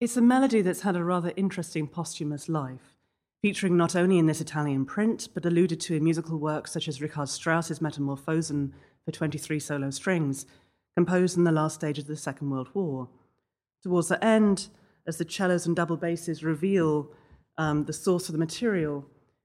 It's 0.01 0.17
a 0.17 0.23
melody 0.23 0.63
that's 0.63 0.81
had 0.81 0.97
a 0.97 1.05
rather 1.05 1.35
interesting 1.37 1.87
posthumous 1.87 2.49
life, 2.49 2.97
featuring 3.43 3.77
not 3.77 3.95
only 3.95 4.17
in 4.17 4.25
this 4.25 4.41
Italian 4.41 4.87
print, 4.87 5.29
but 5.35 5.45
alluded 5.45 5.79
to 5.81 5.95
in 5.95 6.05
musical 6.05 6.39
works 6.39 6.73
such 6.73 6.89
as 6.89 7.03
Richard 7.03 7.29
Strauss's 7.29 7.81
Metamorphosen 7.81 8.73
for 9.05 9.13
23 9.13 9.61
solo 9.61 9.91
strings, 9.91 10.47
composed 10.97 11.37
in 11.37 11.45
the 11.45 11.53
last 11.53 11.75
stage 11.75 11.99
of 11.99 12.07
the 12.07 12.17
Second 12.17 12.49
World 12.49 12.69
War. 12.73 13.11
Towards 13.83 14.09
the 14.09 14.25
end, 14.25 14.69
as 15.07 15.19
the 15.19 15.29
cellos 15.29 15.67
and 15.67 15.77
double 15.77 15.99
basses 15.99 16.43
reveal 16.43 17.11
um, 17.59 17.85
the 17.85 17.93
source 17.93 18.31
of 18.31 18.33
the 18.33 18.39
material, 18.39 19.05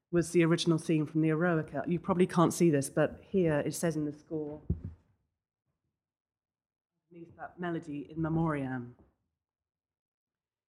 was 0.10 0.32
the 0.32 0.46
original 0.46 0.78
theme 0.78 1.06
from 1.06 1.20
the 1.20 1.32
Eroica. 1.32 1.84
You 1.86 2.00
probably 2.00 2.28
can't 2.28 2.54
see 2.54 2.70
this, 2.70 2.90
but 2.90 3.22
here 3.30 3.60
it 3.66 3.76
says 3.76 3.98
in 3.98 4.06
the 4.06 4.14
score, 4.14 4.62
that 7.38 7.60
melody, 7.60 8.10
in 8.10 8.22
memoriam. 8.22 8.96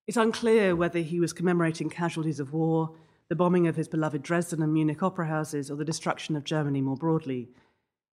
It's 0.07 0.17
unclear 0.17 0.73
whether 0.73 0.99
he 0.99 1.19
was 1.19 1.33
commemorating 1.33 1.89
casualties 1.89 2.39
of 2.39 2.53
war, 2.53 2.95
the 3.27 3.35
bombing 3.35 3.67
of 3.67 3.75
his 3.75 3.89
beloved 3.89 4.23
Dresden 4.23 4.63
and 4.63 4.71
Munich 4.71 5.03
opera 5.03 5.27
houses, 5.27 5.69
or 5.69 5.75
the 5.75 5.83
destruction 5.83 6.37
of 6.37 6.45
Germany 6.45 6.79
more 6.79 6.95
broadly. 6.95 7.49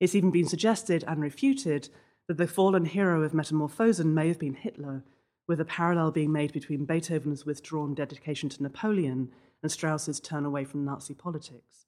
It's 0.00 0.16
even 0.16 0.33
been 0.33 0.48
suggested 0.48 1.04
and 1.07 1.22
refuted 1.22 1.88
that 2.26 2.37
the 2.37 2.48
fallen 2.48 2.87
hero 2.87 3.22
of 3.22 3.33
Metamorphosen 3.33 4.12
may 4.12 4.26
have 4.26 4.40
been 4.40 4.54
Hitler, 4.54 5.04
with 5.46 5.61
a 5.61 5.64
parallel 5.64 6.11
being 6.11 6.33
made 6.33 6.52
between 6.52 6.85
Beethoven's 6.85 7.46
withdrawn 7.46 7.94
dedication 7.94 8.48
to 8.48 8.62
Napoleon 8.62 9.30
and 9.62 9.70
Strauss's 9.70 10.18
turn 10.18 10.44
away 10.44 10.64
from 10.64 10.85
Nazi 10.85 11.14
politics. 11.14 11.87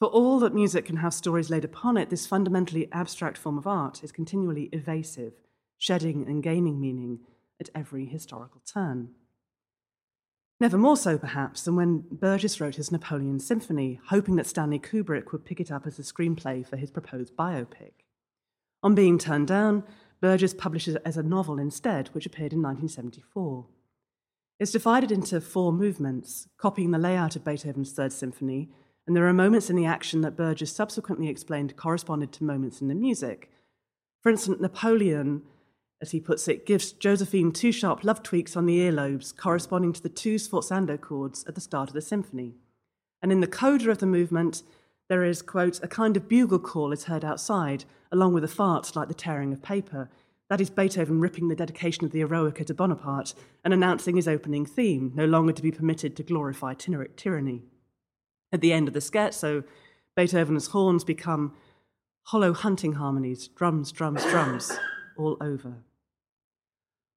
For 0.00 0.08
all 0.08 0.40
that 0.40 0.54
music 0.54 0.86
can 0.86 0.96
have 0.96 1.14
stories 1.14 1.48
laid 1.48 1.64
upon 1.64 1.96
it, 1.96 2.10
this 2.10 2.26
fundamentally 2.26 2.88
abstract 2.90 3.38
form 3.38 3.56
of 3.56 3.68
art 3.68 4.02
is 4.02 4.10
continually 4.10 4.68
evasive, 4.72 5.34
shedding 5.78 6.26
and 6.26 6.42
gaining 6.42 6.80
meaning 6.80 7.20
at 7.62 7.70
every 7.74 8.06
historical 8.06 8.60
turn. 8.66 9.10
Never 10.60 10.78
more 10.78 10.96
so, 10.96 11.18
perhaps, 11.18 11.62
than 11.62 11.74
when 11.74 12.04
Burgess 12.10 12.60
wrote 12.60 12.76
his 12.76 12.92
Napoleon 12.92 13.40
Symphony, 13.40 13.98
hoping 14.10 14.36
that 14.36 14.46
Stanley 14.46 14.78
Kubrick 14.78 15.32
would 15.32 15.44
pick 15.44 15.58
it 15.58 15.72
up 15.72 15.86
as 15.86 15.98
a 15.98 16.02
screenplay 16.02 16.64
for 16.64 16.76
his 16.76 16.90
proposed 16.90 17.34
biopic. 17.34 17.92
On 18.82 18.94
being 18.94 19.18
turned 19.18 19.48
down, 19.48 19.82
Burgess 20.20 20.54
published 20.54 20.86
it 20.88 21.02
as 21.04 21.16
a 21.16 21.22
novel 21.22 21.58
instead, 21.58 22.08
which 22.08 22.26
appeared 22.26 22.52
in 22.52 22.62
1974. 22.62 23.66
It's 24.60 24.70
divided 24.70 25.10
into 25.10 25.40
four 25.40 25.72
movements, 25.72 26.48
copying 26.58 26.92
the 26.92 26.98
layout 26.98 27.34
of 27.34 27.44
Beethoven's 27.44 27.90
Third 27.90 28.12
Symphony, 28.12 28.70
and 29.06 29.16
there 29.16 29.26
are 29.26 29.32
moments 29.32 29.68
in 29.68 29.74
the 29.74 29.86
action 29.86 30.20
that 30.20 30.36
Burgess 30.36 30.70
subsequently 30.72 31.28
explained 31.28 31.76
corresponded 31.76 32.30
to 32.32 32.44
moments 32.44 32.80
in 32.80 32.86
the 32.86 32.94
music. 32.94 33.50
For 34.22 34.30
instance, 34.30 34.60
Napoleon, 34.60 35.42
as 36.02 36.10
he 36.10 36.20
puts 36.20 36.48
it, 36.48 36.66
gives 36.66 36.92
Josephine 36.92 37.52
two 37.52 37.70
sharp 37.70 38.02
love 38.02 38.22
tweaks 38.22 38.56
on 38.56 38.66
the 38.66 38.80
earlobes, 38.80 39.34
corresponding 39.34 39.92
to 39.92 40.02
the 40.02 40.08
two 40.08 40.34
sforzando 40.34 41.00
chords 41.00 41.44
at 41.46 41.54
the 41.54 41.60
start 41.60 41.88
of 41.88 41.94
the 41.94 42.02
symphony. 42.02 42.56
And 43.22 43.30
in 43.30 43.40
the 43.40 43.46
coda 43.46 43.88
of 43.88 43.98
the 43.98 44.06
movement, 44.06 44.64
there 45.08 45.22
is, 45.22 45.42
quote, 45.42 45.80
a 45.82 45.88
kind 45.88 46.16
of 46.16 46.28
bugle 46.28 46.58
call 46.58 46.92
is 46.92 47.04
heard 47.04 47.24
outside, 47.24 47.84
along 48.10 48.34
with 48.34 48.42
a 48.42 48.48
fart 48.48 48.96
like 48.96 49.06
the 49.06 49.14
tearing 49.14 49.52
of 49.52 49.62
paper, 49.62 50.10
that 50.50 50.60
is 50.60 50.70
Beethoven 50.70 51.20
ripping 51.20 51.48
the 51.48 51.54
dedication 51.54 52.04
of 52.04 52.10
the 52.10 52.20
Eroica 52.20 52.66
to 52.66 52.74
Bonaparte 52.74 53.32
and 53.64 53.72
announcing 53.72 54.16
his 54.16 54.28
opening 54.28 54.66
theme, 54.66 55.12
no 55.14 55.24
longer 55.24 55.52
to 55.52 55.62
be 55.62 55.70
permitted 55.70 56.16
to 56.16 56.22
glorify 56.22 56.74
tyranny. 56.74 57.62
At 58.52 58.60
the 58.60 58.72
end 58.72 58.88
of 58.88 58.92
the 58.92 59.00
scherzo, 59.00 59.64
Beethoven's 60.16 60.66
horns 60.66 61.04
become 61.04 61.54
hollow 62.24 62.52
hunting 62.52 62.94
harmonies, 62.94 63.48
drums, 63.48 63.92
drums, 63.92 64.22
drums, 64.24 64.78
all 65.16 65.36
over. 65.40 65.76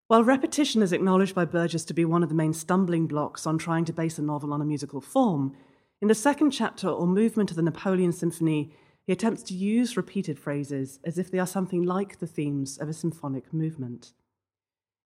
While 0.07 0.23
repetition 0.23 0.83
is 0.83 0.93
acknowledged 0.93 1.33
by 1.33 1.45
Burgess 1.45 1.83
to 1.85 1.93
be 1.93 2.05
one 2.05 2.21
of 2.21 2.29
the 2.29 2.35
main 2.35 2.53
stumbling 2.53 3.07
blocks 3.07 3.47
on 3.47 3.57
trying 3.57 3.85
to 3.85 3.93
base 3.93 4.19
a 4.19 4.21
novel 4.21 4.53
on 4.53 4.61
a 4.61 4.65
musical 4.65 5.01
form, 5.01 5.55
in 5.99 6.07
the 6.07 6.13
second 6.13 6.51
chapter 6.51 6.87
or 6.87 7.07
movement 7.07 7.49
of 7.49 7.55
the 7.55 7.63
Napoleon 7.63 8.11
Symphony, 8.11 8.71
he 9.07 9.13
attempts 9.13 9.41
to 9.43 9.55
use 9.55 9.97
repeated 9.97 10.37
phrases 10.37 10.99
as 11.03 11.17
if 11.17 11.31
they 11.31 11.39
are 11.39 11.47
something 11.47 11.81
like 11.81 12.19
the 12.19 12.27
themes 12.27 12.77
of 12.77 12.87
a 12.87 12.93
symphonic 12.93 13.51
movement. 13.51 14.13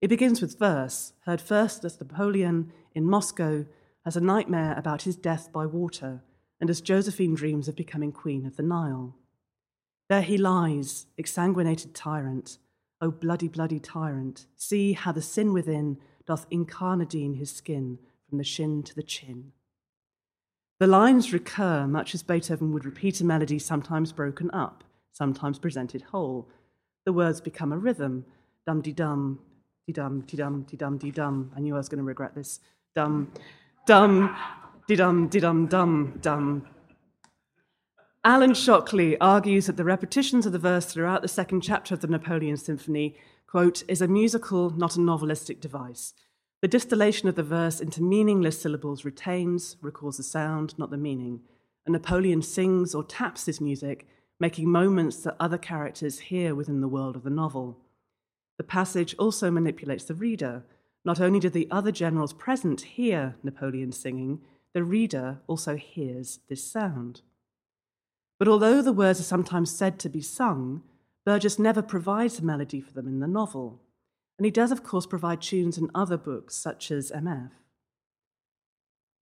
It 0.02 0.10
begins 0.10 0.42
with 0.42 0.60
verse, 0.60 1.14
heard 1.26 1.40
first 1.40 1.86
as 1.86 1.98
Napoleon 1.98 2.74
in 2.94 3.06
Moscow 3.06 3.66
has 4.04 4.18
a 4.18 4.22
nightmare 4.22 4.74
about 4.78 5.04
his 5.04 5.16
death 5.16 5.52
by 5.54 5.66
water, 5.66 6.24
and 6.60 6.70
as 6.70 6.82
Josephine 6.82 7.36
dreams 7.36 7.70
of 7.70 7.76
becoming 7.78 8.12
queen 8.12 8.46
of 8.46 8.58
the 8.58 8.64
Nile. 8.64 9.16
There 10.10 10.24
he 10.24 10.38
lies, 10.38 11.06
exsanguinated 11.18 11.92
tyrant, 11.94 12.58
O 13.02 13.12
bloody, 13.12 13.48
bloody 13.48 13.80
tyrant, 13.80 14.46
see 14.58 14.94
how 14.94 15.12
the 15.12 15.22
sin 15.22 15.54
within 15.54 15.98
doth 16.26 16.50
incarnadine 16.50 17.38
his 17.38 17.52
skin 17.52 17.98
from 18.28 18.38
the 18.38 18.44
shin 18.44 18.84
to 18.84 18.94
the 18.94 19.04
chin. 19.04 19.52
The 20.80 20.88
lines 20.88 21.34
recur 21.34 21.88
much 21.88 22.14
as 22.14 22.24
Beethoven 22.24 22.72
would 22.72 22.86
repeat 22.86 23.20
a 23.20 23.26
melody 23.26 23.60
sometimes 23.60 24.12
broken 24.12 24.50
up, 24.52 24.84
sometimes 25.12 25.60
presented 25.60 26.02
whole. 26.02 26.50
The 27.06 27.14
words 27.14 27.42
become 27.42 27.72
a 27.72 27.78
rhythm 27.78 28.26
dum 28.66 28.82
de 28.82 28.94
dum, 28.94 29.40
de 29.88 29.94
dum, 29.94 30.22
de 30.22 30.38
dum, 30.38 30.64
de 30.64 30.78
dum, 30.78 30.98
de 30.98 31.12
dum. 31.12 31.52
I 31.56 31.60
knew 31.60 31.74
I 31.74 31.78
was 31.78 31.90
going 31.90 31.98
to 31.98 32.04
regret 32.04 32.36
this. 32.36 32.60
Dum, 32.96 33.32
dum, 33.86 34.36
de 34.88 34.96
dum, 34.96 35.28
de 35.28 35.40
dum, 35.40 35.68
dum, 35.68 36.20
dum. 36.22 36.68
Alan 38.30 38.54
Shockley 38.54 39.20
argues 39.20 39.65
that 39.65 39.76
the 39.76 39.84
repetitions 39.84 40.46
of 40.46 40.52
the 40.52 40.60
verse 40.60 40.86
throughout 40.86 41.24
the 41.24 41.28
second 41.28 41.62
chapter 41.62 41.96
of 41.96 42.02
the 42.02 42.06
Napoleon 42.06 42.58
Symphony, 42.58 43.15
quote, 43.48 43.82
is 43.88 44.04
a 44.04 44.08
musical, 44.08 44.70
not 44.70 44.96
a 44.96 45.00
novelistic 45.00 45.60
device. 45.60 46.13
The 46.62 46.68
distillation 46.68 47.28
of 47.28 47.34
the 47.34 47.42
verse 47.42 47.80
into 47.80 48.04
meaningless 48.04 48.62
syllables 48.62 49.04
retains, 49.04 49.78
recalls 49.82 50.18
the 50.18 50.22
sound, 50.22 50.78
not 50.78 50.92
the 50.92 50.96
meaning. 50.96 51.42
And 51.88 51.94
Napoleon 51.94 52.44
sings 52.44 52.94
or 52.94 53.04
taps 53.04 53.48
his 53.48 53.60
music, 53.60 54.08
making 54.39 54.70
moments 54.70 55.18
that 55.24 55.36
other 55.39 55.58
characters 55.58 56.20
hear 56.20 56.54
within 56.54 56.82
the 56.82 56.88
world 56.88 57.15
of 57.15 57.24
the 57.24 57.32
novel. 57.32 57.80
The 58.60 58.63
passage 58.63 59.15
also 59.18 59.50
manipulates 59.50 60.04
the 60.04 60.13
reader. 60.13 60.65
Not 61.04 61.20
only 61.20 61.39
do 61.39 61.50
the 61.50 61.68
other 61.72 61.92
generals 61.92 62.34
present 62.34 62.82
hear 62.82 63.38
Napoleon 63.42 63.92
singing, 63.92 64.42
the 64.76 64.84
reader 64.84 65.39
also 65.48 65.78
hears 65.78 66.42
this 66.48 66.63
sound. 66.63 67.24
But 68.39 68.47
although 68.47 68.82
the 68.82 68.93
words 68.93 69.19
are 69.19 69.23
sometimes 69.23 69.69
said 69.69 69.99
to 69.99 70.10
be 70.10 70.21
sung, 70.21 70.82
Burgess 71.25 71.60
never 71.60 71.82
provides 71.82 72.39
a 72.39 72.43
melody 72.43 72.80
for 72.80 72.93
them 72.93 73.08
in 73.08 73.19
the 73.19 73.28
novel. 73.28 73.82
And 74.38 74.45
he 74.45 74.52
does, 74.52 74.71
of 74.71 74.84
course, 74.84 75.06
provide 75.06 75.41
tunes 75.41 75.78
in 75.78 75.91
other 75.93 76.17
books, 76.17 76.56
such 76.56 76.89
as 76.89 77.12
MF. 77.12 77.52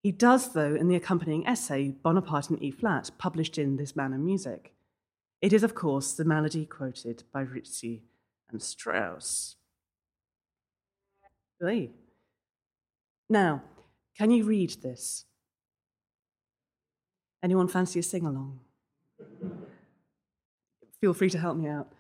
He 0.03 0.11
does, 0.11 0.53
though, 0.53 0.75
in 0.75 0.87
the 0.87 0.95
accompanying 0.95 1.45
essay, 1.47 1.89
Bonaparte 1.89 2.51
in 2.51 2.63
E 2.63 2.69
flat, 2.69 3.09
published 3.17 3.57
in 3.57 3.77
This 3.77 3.95
Man 3.95 4.13
and 4.13 4.23
Music. 4.23 4.73
It 5.41 5.51
is, 5.51 5.63
of 5.63 5.73
course, 5.73 6.13
the 6.13 6.23
melody 6.23 6.65
quoted 6.65 7.23
by 7.33 7.41
Rizzi 7.41 8.03
and 8.51 8.61
Strauss. 8.61 9.55
Really? 11.59 11.91
Now, 13.29 13.63
can 14.15 14.29
you 14.29 14.43
read 14.43 14.81
this? 14.81 15.25
Anyone 17.43 17.67
fancy 17.67 17.99
a 17.99 18.03
sing 18.03 18.25
along? 18.25 18.59
Feel 21.01 21.13
free 21.13 21.29
to 21.29 21.37
help 21.37 21.57
me 21.57 21.67
out. 21.67 21.91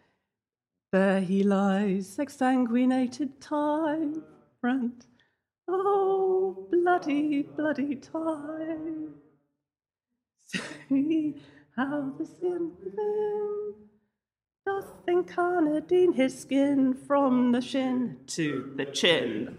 There 0.91 1.21
he 1.21 1.43
lies, 1.43 2.17
exsanguinated 2.17 3.31
tyrant. 3.39 5.05
Oh, 5.67 6.67
bloody, 6.71 7.43
bloody 7.43 7.95
time. 7.95 9.15
See 10.89 11.35
how 11.75 12.13
the 12.17 12.25
sin 12.25 12.71
within 12.83 13.73
doth 14.65 15.05
incarnadine 15.07 16.13
his 16.13 16.37
skin 16.37 16.93
from 16.93 17.51
the 17.51 17.61
shin 17.61 18.17
to 18.27 18.73
the 18.75 18.85
chin. 18.85 19.57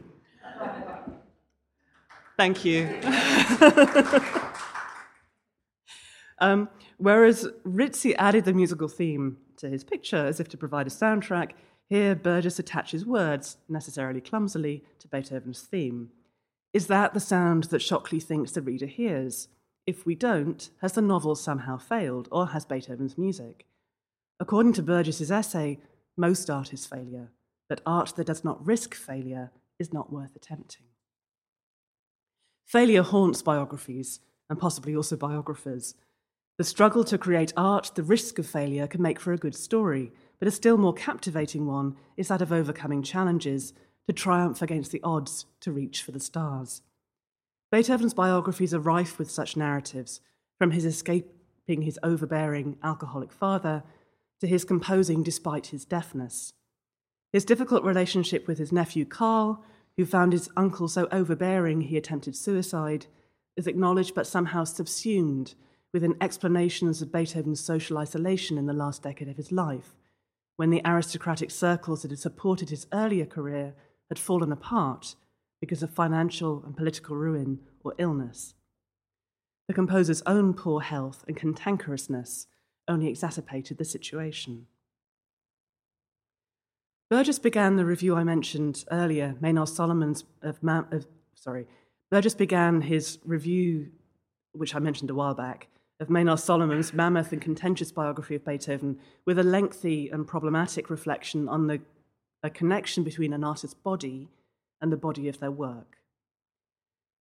Thank 2.37 2.65
you. 2.65 3.01
um, 6.41 6.69
whereas 6.97 7.49
Rizzi 7.65 8.15
added 8.17 8.45
the 8.45 8.53
musical 8.53 8.89
theme 8.89 9.39
to 9.59 9.69
his 9.69 9.85
picture 9.85 10.27
as 10.27 10.41
if 10.41 10.49
to 10.49 10.57
provide 10.57 10.87
a 10.87 10.91
soundtrack, 10.91 11.53
here 11.89 12.15
Burgess 12.15 12.59
attaches 12.59 13.05
words, 13.07 13.57
necessarily 13.69 14.21
clumsily, 14.21 14.85
to 14.99 15.09
Beethoven's 15.09 15.63
theme. 15.63 16.11
Is 16.73 16.87
that 16.89 17.15
the 17.15 17.21
sound 17.21 17.65
that 17.65 17.83
Shockley 17.83 18.21
thinks 18.21 18.53
the 18.53 18.63
reader 18.63 18.87
hears? 18.87 19.49
If 19.87 20.05
we 20.05 20.15
don't, 20.15 20.69
has 20.83 20.93
the 20.93 21.01
novel 21.01 21.35
somehow 21.35 21.79
failed, 21.79 22.29
or 22.31 22.49
has 22.49 22.67
Beethoven's 22.67 23.17
music? 23.17 23.65
According 24.39 24.75
to 24.75 24.83
Burgess's 24.83 25.33
essay, 25.33 25.81
most 26.17 26.51
art 26.51 26.73
is 26.73 26.85
failure, 26.85 27.31
but 27.69 27.81
art 27.87 28.13
that 28.17 28.27
does 28.27 28.45
not 28.45 28.65
risk 28.65 28.95
failure 28.95 29.51
is 29.79 29.93
not 29.93 30.13
worth 30.13 30.37
attempting. 30.37 30.87
Failure 32.67 33.03
haunts 33.03 33.41
biographies, 33.41 34.21
and 34.51 34.59
possibly 34.59 34.95
also 34.95 35.17
biographers, 35.17 35.95
the 36.59 36.65
struggle 36.65 37.05
to 37.05 37.17
create 37.17 37.53
art, 37.57 37.93
the 37.95 38.03
risk 38.03 38.39
of 38.39 38.47
failure, 38.47 38.89
can 38.89 39.01
make 39.01 39.21
for 39.21 39.33
a 39.33 39.39
good 39.39 39.55
story, 39.55 40.13
but 40.41 40.49
a 40.49 40.51
still 40.51 40.77
more 40.77 40.93
captivating 40.93 41.67
one 41.67 41.97
is 42.17 42.29
that 42.29 42.43
of 42.43 42.53
overcoming 42.53 43.03
challenges, 43.03 43.73
to 44.09 44.13
triumph 44.13 44.61
against 44.61 44.91
the 44.91 45.01
odds, 45.05 45.47
to 45.61 45.71
reach 45.71 46.03
for 46.03 46.11
the 46.11 46.21
stars. 46.21 46.83
Beethoven's 47.71 48.15
biographies 48.15 48.75
are 48.75 48.81
rife 48.81 49.19
with 49.19 49.31
such 49.31 49.57
narratives, 49.57 50.21
from 50.59 50.73
his 50.73 50.85
escaping 50.85 51.83
his 51.83 51.99
overbearing 52.03 52.77
alcoholic 52.83 53.31
father 53.31 53.85
to 54.41 54.47
his 54.47 54.65
composing 54.65 55.23
despite 55.23 55.69
his 55.69 55.85
deafness. 55.85 56.55
His 57.33 57.45
difficult 57.45 57.85
relationship 57.85 58.49
with 58.49 58.59
his 58.59 58.73
nephew 58.73 59.05
Karl, 59.05 59.63
who 59.97 60.05
found 60.05 60.33
his 60.33 60.49
uncle 60.57 60.89
so 60.89 61.07
overbearing 61.13 61.83
he 61.83 61.97
attempted 61.97 62.35
suicide, 62.35 63.07
is 63.57 63.67
acknowledged 63.67 64.15
but 64.15 64.27
somehow 64.27 64.65
subsumed 64.65 65.55
within 65.93 66.17
explanations 66.21 67.01
of 67.01 67.13
Beethoven's 67.13 67.61
social 67.61 67.99
isolation 67.99 68.59
in 68.59 68.67
the 68.67 68.73
last 68.73 69.03
decade 69.03 69.29
of 69.29 69.37
his 69.37 69.53
life, 69.53 69.97
when 70.57 70.71
the 70.71 70.83
aristocratic 70.85 71.51
circles 71.51 72.03
that 72.03 72.11
had 72.11 72.19
supported 72.19 72.71
his 72.71 72.87
earlier 72.93 73.27
career 73.27 73.75
had 74.09 74.19
fallen 74.19 74.53
apart 74.53 75.15
because 75.61 75.83
of 75.83 75.91
financial 75.91 76.63
and 76.65 76.77
political 76.77 77.17
ruin 77.17 77.61
or 77.83 77.95
illness. 77.99 78.55
The 79.69 79.75
composer's 79.75 80.23
own 80.27 80.55
poor 80.55 80.81
health 80.81 81.25
and 81.27 81.37
cantankerousness 81.37 82.47
only 82.87 83.09
exacerbated 83.09 83.79
the 83.79 83.85
situation. 83.85 84.67
Burgess 87.11 87.39
began 87.39 87.77
the 87.77 87.85
review 87.85 88.15
I 88.17 88.25
mentioned 88.25 88.85
earlier, 88.91 89.37
Maynard 89.41 89.69
Solomon's 89.69 90.25
of, 90.43 90.59
of 90.63 91.07
sorry, 91.35 91.67
Burgess 92.11 92.35
began 92.35 92.83
his 92.83 93.19
review, 93.25 93.91
which 94.53 94.75
I 94.75 94.79
mentioned 94.79 95.11
a 95.11 95.15
while 95.15 95.35
back, 95.35 95.69
of 96.01 96.09
Maynard 96.09 96.41
Solomon's 96.41 96.93
mammoth 96.93 97.33
and 97.33 97.43
contentious 97.43 97.91
biography 97.91 98.37
of 98.37 98.45
Beethoven 98.45 98.99
with 99.25 99.39
a 99.39 99.43
lengthy 99.43 100.09
and 100.11 100.27
problematic 100.27 100.91
reflection 100.91 101.49
on 101.49 101.67
the 101.67 101.81
connection 102.51 103.03
between 103.03 103.33
an 103.33 103.45
artist's 103.45 103.75
body 103.75 104.29
and 104.81 104.93
the 104.93 104.97
body 104.97 105.29
of 105.29 105.41
their 105.41 105.51
work. 105.51 105.99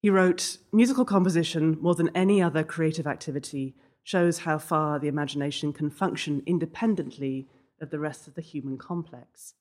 He 0.02 0.10
wrote 0.12 0.60
Musical 0.72 1.06
composition, 1.06 1.78
more 1.82 1.96
than 1.96 2.16
any 2.16 2.42
other 2.42 2.64
creative 2.64 3.08
activity, 3.08 3.74
shows 4.04 4.40
how 4.40 4.60
far 4.60 5.00
the 5.00 5.08
imagination 5.08 5.74
can 5.74 5.90
function 5.90 6.44
independently 6.46 7.48
of 7.82 7.90
the 7.90 8.00
rest 8.00 8.28
of 8.28 8.36
the 8.36 8.42
human 8.42 8.78
complex. 8.78 9.56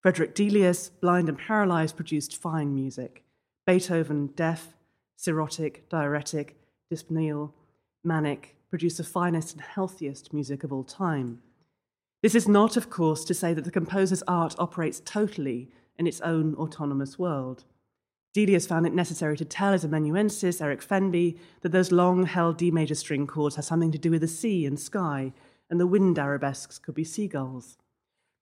Frederick 0.00 0.34
Delius, 0.34 0.88
blind 0.88 1.28
and 1.28 1.38
paralyzed, 1.38 1.96
produced 1.96 2.36
fine 2.36 2.74
music. 2.74 3.24
Beethoven, 3.66 4.28
deaf, 4.28 4.74
cirrhotic, 5.18 5.80
diuretic, 5.90 6.56
dyspneal, 6.92 7.52
manic, 8.04 8.56
produced 8.70 8.98
the 8.98 9.04
finest 9.04 9.52
and 9.52 9.62
healthiest 9.62 10.32
music 10.32 10.62
of 10.64 10.72
all 10.72 10.84
time. 10.84 11.40
This 12.22 12.34
is 12.34 12.48
not, 12.48 12.76
of 12.76 12.90
course, 12.90 13.24
to 13.24 13.34
say 13.34 13.54
that 13.54 13.64
the 13.64 13.70
composer's 13.70 14.22
art 14.26 14.54
operates 14.58 15.00
totally 15.00 15.70
in 15.96 16.06
its 16.06 16.20
own 16.20 16.54
autonomous 16.56 17.18
world. 17.18 17.64
Delius 18.34 18.66
found 18.66 18.86
it 18.86 18.92
necessary 18.92 19.36
to 19.36 19.44
tell 19.44 19.72
his 19.72 19.84
amanuensis, 19.84 20.60
Eric 20.60 20.80
Fenby, 20.80 21.38
that 21.62 21.72
those 21.72 21.92
long 21.92 22.26
held 22.26 22.56
D 22.56 22.70
major 22.70 22.94
string 22.94 23.26
chords 23.26 23.56
had 23.56 23.64
something 23.64 23.92
to 23.92 23.98
do 23.98 24.10
with 24.10 24.20
the 24.20 24.28
sea 24.28 24.66
and 24.66 24.78
sky, 24.78 25.32
and 25.70 25.80
the 25.80 25.86
wind 25.86 26.18
arabesques 26.18 26.78
could 26.78 26.94
be 26.94 27.04
seagulls. 27.04 27.78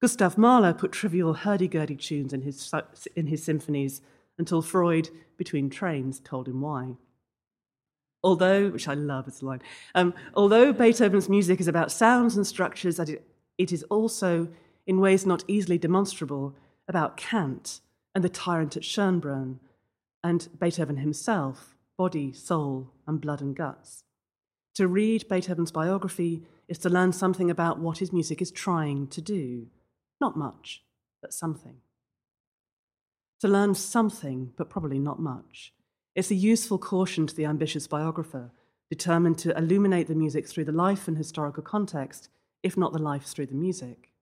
Gustav 0.01 0.37
Mahler 0.37 0.75
put 0.75 0.93
trivial 0.93 1.35
hurdy-gurdy 1.35 1.97
tunes 1.97 2.33
in 2.33 2.43
his, 2.43 2.73
in 3.15 3.29
his 3.29 3.43
symphonies 3.43 4.03
until 4.39 4.61
Freud, 4.61 5.09
between 5.37 5.71
trains, 5.71 6.21
told 6.21 6.49
him 6.49 6.61
why. 6.61 6.97
Although, 8.27 8.71
which 8.71 8.89
I 8.89 8.95
love 8.95 9.29
as 9.29 9.41
a 9.41 9.47
line, 9.47 9.63
um, 9.95 10.13
although 10.35 10.73
Beethoven's 10.73 11.29
music 11.29 11.61
is 11.61 11.69
about 11.69 11.93
sounds 11.93 12.37
and 12.37 12.45
structures, 12.45 12.97
that 12.97 13.09
it, 13.09 13.25
it 13.57 13.71
is 13.71 13.85
also, 13.85 14.49
in 14.85 14.99
ways 14.99 15.25
not 15.25 15.45
easily 15.47 15.79
demonstrable, 15.79 16.53
about 16.89 17.17
Kant 17.17 17.81
and 18.17 18.25
the 18.25 18.29
tyrant 18.29 18.77
at 18.77 18.83
Schönbrunn, 18.83 19.61
and 20.25 20.49
Beethoven 20.59 20.97
himself, 20.97 21.77
body, 21.97 22.33
soul, 22.33 22.91
and 23.07 23.21
blood 23.21 23.41
and 23.41 23.55
guts. 23.55 24.03
To 24.75 24.89
read 24.89 25.29
Beethoven's 25.29 25.71
biography 25.71 26.43
is 26.67 26.79
to 26.79 26.91
learn 26.91 27.13
something 27.13 27.49
about 27.49 27.79
what 27.79 27.99
his 27.99 28.13
music 28.13 28.43
is 28.43 28.51
trying 28.51 29.07
to 29.07 29.21
do. 29.21 29.69
Not 30.21 30.37
much, 30.37 30.83
but 31.23 31.33
something. 31.33 31.77
To 33.43 33.47
learn 33.47 33.77
something, 33.77 34.53
but 34.57 34.69
probably 34.69 34.99
not 34.99 35.21
much. 35.21 35.73
It's 36.17 36.31
a 36.31 36.35
useful 36.35 36.79
caution 36.79 37.27
to 37.27 37.37
the 37.37 37.45
ambitious 37.45 37.87
biographer, 37.87 38.51
determined 38.89 39.37
to 39.39 39.57
illuminate 39.57 40.09
the 40.09 40.15
music 40.15 40.49
through 40.49 40.65
the 40.65 40.73
life 40.73 41.07
and 41.07 41.19
historical 41.19 41.63
context, 41.63 42.31
if 42.63 42.75
not 42.75 42.95
the 42.95 42.99
life 42.99 43.25
through 43.25 43.47
the 43.47 43.55
music. 43.55 44.15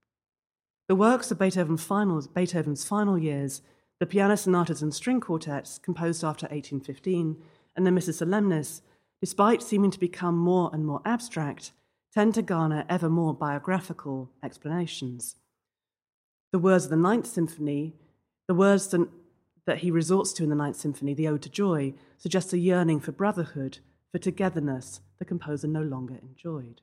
The 0.88 0.96
works 0.96 1.30
of 1.30 1.38
Beethoven's 1.38 1.84
final, 1.84 2.20
Beethoven's 2.34 2.84
final 2.84 3.16
years, 3.16 3.62
the 4.00 4.06
piano 4.06 4.36
sonatas 4.36 4.82
and 4.82 4.92
string 4.92 5.20
quartets 5.20 5.78
composed 5.78 6.24
after 6.24 6.46
1815, 6.46 7.36
and 7.76 7.86
the 7.86 7.92
Missa 7.92 8.10
Solemnis, 8.10 8.80
despite 9.20 9.62
seeming 9.62 9.92
to 9.92 10.00
become 10.00 10.36
more 10.36 10.70
and 10.72 10.84
more 10.84 11.00
abstract, 11.04 11.70
tend 12.12 12.34
to 12.34 12.42
garner 12.42 12.84
ever 12.88 13.08
more 13.08 13.32
biographical 13.32 14.32
explanations. 14.42 15.36
The 16.50 16.58
words 16.58 16.84
of 16.84 16.90
the 16.90 16.96
Ninth 16.96 17.26
Symphony, 17.26 17.94
the 18.48 18.54
words 18.54 18.88
that, 19.66 19.78
he 19.78 19.90
resorts 19.90 20.32
to 20.34 20.42
in 20.42 20.50
the 20.50 20.56
Ninth 20.56 20.76
Symphony, 20.76 21.14
the 21.14 21.28
Ode 21.28 21.42
to 21.42 21.48
Joy, 21.48 21.94
suggests 22.18 22.52
a 22.52 22.58
yearning 22.58 23.00
for 23.00 23.12
brotherhood, 23.12 23.78
for 24.10 24.18
togetherness 24.18 25.00
the 25.18 25.24
composer 25.24 25.66
no 25.66 25.82
longer 25.82 26.16
enjoyed. 26.22 26.80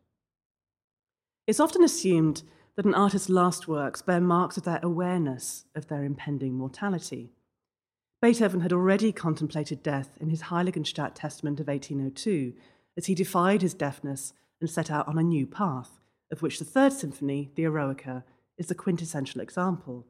It's 1.47 1.59
often 1.59 1.83
assumed 1.83 2.43
that 2.75 2.85
an 2.85 2.95
artist's 2.95 3.29
last 3.29 3.67
works 3.67 4.01
bear 4.01 4.21
marks 4.21 4.57
of 4.57 4.63
their 4.63 4.79
awareness 4.81 5.65
of 5.75 5.87
their 5.87 6.03
impending 6.03 6.53
mortality. 6.53 7.33
Beethoven 8.21 8.61
had 8.61 8.71
already 8.71 9.11
contemplated 9.11 9.81
death 9.81 10.17
in 10.19 10.29
his 10.29 10.43
Heiligenstadt 10.43 11.11
Testament 11.15 11.59
of 11.59 11.67
1802 11.67 12.53
as 12.95 13.07
he 13.07 13.15
defied 13.15 13.61
his 13.61 13.73
deafness 13.73 14.33
and 14.59 14.69
set 14.69 14.91
out 14.91 15.07
on 15.07 15.17
a 15.17 15.23
new 15.23 15.47
path, 15.47 15.99
of 16.31 16.41
which 16.41 16.59
the 16.59 16.65
Third 16.65 16.93
Symphony, 16.93 17.51
the 17.55 17.63
Eroica, 17.63 18.23
is 18.57 18.67
the 18.67 18.75
quintessential 18.75 19.41
example. 19.41 20.05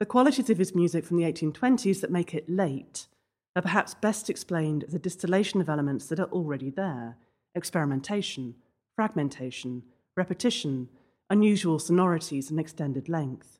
The 0.00 0.06
qualities 0.06 0.48
of 0.48 0.58
his 0.58 0.76
music 0.76 1.04
from 1.04 1.16
the 1.16 1.24
1820s 1.24 2.00
that 2.00 2.12
make 2.12 2.32
it 2.32 2.48
late 2.48 3.08
are 3.56 3.62
perhaps 3.62 3.94
best 3.94 4.30
explained 4.30 4.84
as 4.84 4.94
a 4.94 4.98
distillation 4.98 5.60
of 5.60 5.68
elements 5.68 6.06
that 6.06 6.20
are 6.20 6.30
already 6.30 6.70
there 6.70 7.16
experimentation, 7.54 8.54
fragmentation, 8.94 9.82
repetition, 10.16 10.88
unusual 11.28 11.80
sonorities, 11.80 12.50
and 12.50 12.60
extended 12.60 13.08
length. 13.08 13.58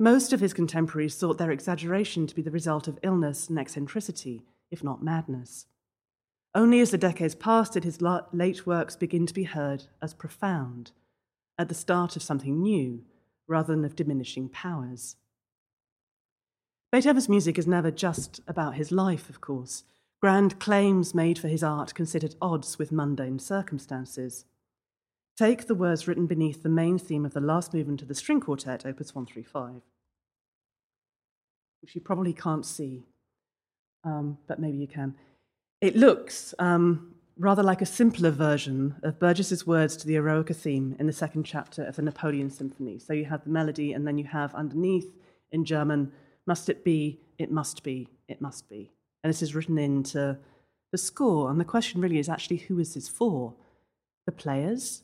Most 0.00 0.32
of 0.32 0.40
his 0.40 0.54
contemporaries 0.54 1.16
thought 1.16 1.36
their 1.36 1.50
exaggeration 1.50 2.26
to 2.26 2.34
be 2.34 2.40
the 2.40 2.50
result 2.50 2.88
of 2.88 2.98
illness 3.02 3.50
and 3.50 3.58
eccentricity, 3.58 4.46
if 4.70 4.82
not 4.82 5.02
madness. 5.02 5.66
Only 6.54 6.80
as 6.80 6.90
the 6.90 6.98
decades 6.98 7.34
passed 7.34 7.74
did 7.74 7.84
his 7.84 8.00
late 8.00 8.66
works 8.66 8.96
begin 8.96 9.26
to 9.26 9.34
be 9.34 9.44
heard 9.44 9.84
as 10.00 10.14
profound, 10.14 10.92
at 11.58 11.68
the 11.68 11.74
start 11.74 12.16
of 12.16 12.22
something 12.22 12.62
new, 12.62 13.04
rather 13.46 13.74
than 13.74 13.84
of 13.84 13.96
diminishing 13.96 14.48
powers. 14.48 15.16
Beethoven's 16.92 17.26
music 17.26 17.58
is 17.58 17.66
never 17.66 17.90
just 17.90 18.42
about 18.46 18.74
his 18.74 18.92
life, 18.92 19.30
of 19.30 19.40
course. 19.40 19.84
Grand 20.20 20.60
claims 20.60 21.14
made 21.14 21.38
for 21.38 21.48
his 21.48 21.64
art 21.64 21.94
considered 21.94 22.34
odds 22.42 22.78
with 22.78 22.92
mundane 22.92 23.38
circumstances. 23.38 24.44
Take 25.34 25.66
the 25.66 25.74
words 25.74 26.06
written 26.06 26.26
beneath 26.26 26.62
the 26.62 26.68
main 26.68 26.98
theme 26.98 27.24
of 27.24 27.32
the 27.32 27.40
last 27.40 27.72
movement 27.72 28.02
of 28.02 28.08
the 28.08 28.14
string 28.14 28.40
quartet, 28.40 28.84
opus 28.84 29.14
135, 29.14 29.80
which 31.80 31.94
you 31.94 32.02
probably 32.02 32.34
can't 32.34 32.66
see, 32.66 33.06
um, 34.04 34.36
but 34.46 34.60
maybe 34.60 34.76
you 34.76 34.86
can. 34.86 35.14
It 35.80 35.96
looks 35.96 36.54
um, 36.58 37.14
rather 37.38 37.62
like 37.62 37.80
a 37.80 37.86
simpler 37.86 38.30
version 38.30 38.96
of 39.02 39.18
Burgess's 39.18 39.66
words 39.66 39.96
to 39.96 40.06
the 40.06 40.16
Eroica 40.16 40.54
theme 40.54 40.94
in 40.98 41.06
the 41.06 41.12
second 41.14 41.44
chapter 41.44 41.84
of 41.84 41.96
the 41.96 42.02
Napoleon 42.02 42.50
Symphony. 42.50 42.98
So 42.98 43.14
you 43.14 43.24
have 43.24 43.44
the 43.44 43.50
melody, 43.50 43.94
and 43.94 44.06
then 44.06 44.18
you 44.18 44.24
have 44.24 44.54
underneath 44.54 45.10
in 45.50 45.64
German, 45.64 46.12
must 46.46 46.68
it 46.68 46.84
be, 46.84 47.20
it 47.38 47.50
must 47.50 47.82
be, 47.82 48.08
it 48.28 48.40
must 48.40 48.68
be. 48.68 48.92
And 49.22 49.30
this 49.30 49.42
is 49.42 49.54
written 49.54 49.78
into 49.78 50.38
the 50.90 50.98
score. 50.98 51.50
And 51.50 51.60
the 51.60 51.64
question 51.64 52.00
really 52.00 52.18
is 52.18 52.28
actually 52.28 52.58
who 52.58 52.78
is 52.78 52.94
this 52.94 53.08
for? 53.08 53.54
The 54.26 54.32
players, 54.32 55.02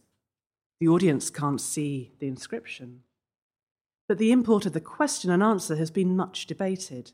the 0.81 0.88
audience 0.88 1.31
can't 1.31 1.61
see 1.61 2.12
the 2.20 2.29
inscription. 2.29 3.03
But 4.09 4.18
the 4.18 4.33
import 4.33 4.64
of 4.64 4.72
the 4.72 4.81
question 4.81 5.31
and 5.31 5.42
answer 5.42 5.77
has 5.77 5.90
been 5.90 6.16
much 6.16 6.46
debated. 6.46 7.12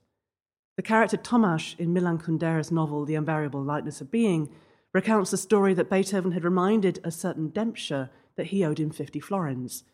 The 0.76 0.82
character 0.82 1.16
Tomasz 1.16 1.78
in 1.78 1.92
Milan 1.92 2.18
Kundera's 2.18 2.70
novel 2.70 3.04
The 3.04 3.14
Unbearable 3.14 3.62
Lightness 3.62 4.00
of 4.00 4.10
Being 4.10 4.50
recounts 4.92 5.30
the 5.30 5.36
story 5.36 5.74
that 5.74 5.90
Beethoven 5.90 6.32
had 6.32 6.44
reminded 6.44 7.00
a 7.02 7.10
certain 7.10 7.50
Dembscher 7.50 8.10
that 8.36 8.46
he 8.46 8.64
owed 8.64 8.78
him 8.78 8.90
50 8.90 9.20
florins. 9.20 9.84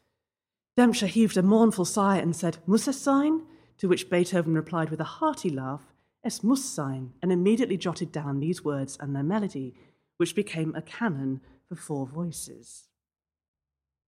Dembscher 0.78 1.06
heaved 1.06 1.36
a 1.36 1.42
mournful 1.42 1.84
sigh 1.84 2.16
and 2.16 2.34
said, 2.34 2.58
Muss 2.66 2.88
es 2.88 2.98
sein? 2.98 3.42
To 3.80 3.88
which 3.88 4.10
Beethoven 4.10 4.54
replied 4.54 4.90
with 4.90 5.00
a 5.00 5.04
hearty 5.04 5.48
laugh, 5.48 5.80
Es 6.22 6.42
muss 6.42 6.62
sein, 6.62 7.14
and 7.22 7.32
immediately 7.32 7.78
jotted 7.78 8.12
down 8.12 8.40
these 8.40 8.62
words 8.62 8.98
and 9.00 9.16
their 9.16 9.22
melody, 9.22 9.74
which 10.18 10.34
became 10.34 10.74
a 10.74 10.82
canon 10.82 11.40
for 11.66 11.76
four 11.76 12.06
voices. 12.06 12.88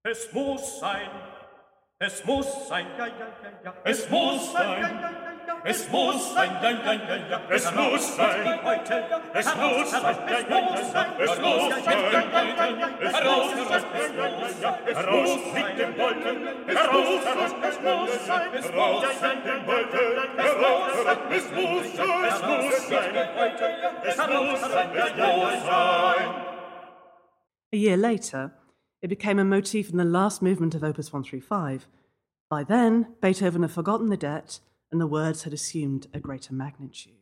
Es 0.05 0.29
muss 0.35 0.79
sein, 0.79 1.09
es 1.99 2.23
muss 2.27 2.69
sein, 2.69 2.87
ja, 2.99 3.07
ja, 3.07 3.29
ja, 3.43 3.51
ja. 3.65 3.75
Es 3.85 4.11
muss 4.11 4.53
sein, 4.53 5.32
es 5.65 5.89
muss 5.91 6.35
sein, 6.35 6.51
ja, 6.63 6.71
ja, 6.71 6.93
ja, 6.93 7.17
ja. 7.31 7.41
Es 7.49 7.75
muss 7.75 8.17
sein, 8.17 8.47
es 9.35 9.57
muss 9.57 9.91
sein, 9.91 10.03
ja, 10.05 10.31
ja, 10.31 10.41
ja, 10.41 10.59
ja. 10.59 11.11
Es 11.19 11.39
muss 11.41 11.85
sein, 11.85 12.01
heraus, 12.99 13.55
heraus, 13.55 13.63
ja, 13.63 14.17
ja, 14.17 14.29
ja. 14.61 14.79
Heraus 14.85 15.41
mit 15.55 15.79
dem 15.79 15.97
Wolken, 15.99 16.37
heraus, 16.67 17.25
heraus, 17.25 17.55
es 17.63 17.79
muss 17.81 18.27
sein, 18.27 18.51
heraus 18.53 19.05
mit 19.23 19.45
dem 19.47 19.67
Wolken, 19.67 20.09
heraus, 20.37 20.95
heraus, 20.95 21.19
es 21.31 21.47
muss 21.53 21.87
sein, 21.97 22.25
es 22.25 22.41
muss 22.43 22.89
sein, 22.89 23.15
es 24.03 24.17
muss 24.17 24.61
sein, 24.61 24.91
es 24.95 25.17
muss 25.17 25.65
sein. 25.65 26.53
A 27.73 27.77
year 27.77 27.97
later, 27.97 28.53
it 29.01 29.09
became 29.09 29.39
a 29.39 29.45
motif 29.45 29.91
in 29.91 29.97
the 29.97 30.05
last 30.05 30.43
movement 30.43 30.75
of 30.75 30.83
Opus 30.83 31.13
135. 31.13 31.87
By 32.51 32.65
then, 32.65 33.15
Beethoven 33.23 33.63
had 33.63 33.71
forgotten 33.71 34.11
the 34.11 34.17
debt, 34.19 34.61
and 34.93 35.01
the 35.01 35.07
words 35.07 35.43
had 35.45 35.55
assumed 35.55 36.07
a 36.13 36.21
greater 36.21 36.53
magnitude. 36.53 37.15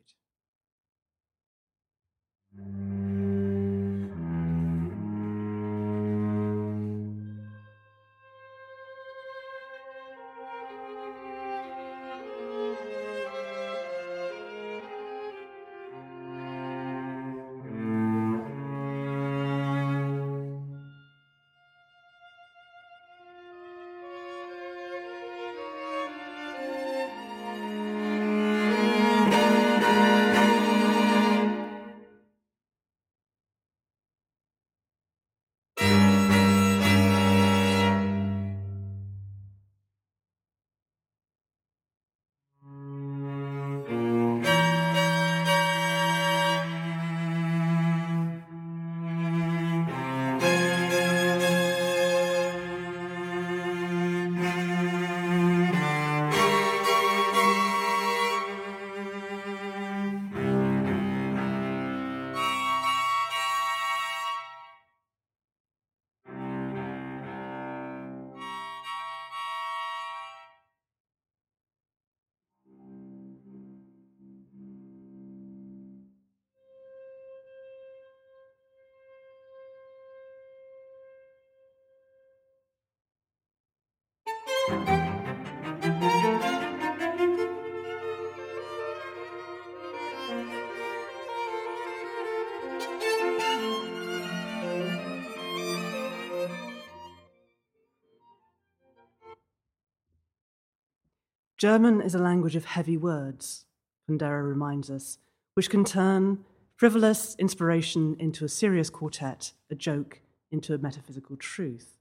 German 101.60 102.00
is 102.00 102.14
a 102.14 102.18
language 102.18 102.56
of 102.56 102.64
heavy 102.64 102.96
words, 102.96 103.66
Kundera 104.08 104.42
reminds 104.42 104.88
us, 104.88 105.18
which 105.52 105.68
can 105.68 105.84
turn 105.84 106.42
frivolous 106.74 107.36
inspiration 107.38 108.16
into 108.18 108.46
a 108.46 108.48
serious 108.48 108.88
quartet, 108.88 109.52
a 109.70 109.74
joke 109.74 110.22
into 110.50 110.72
a 110.72 110.78
metaphysical 110.78 111.36
truth. 111.36 111.99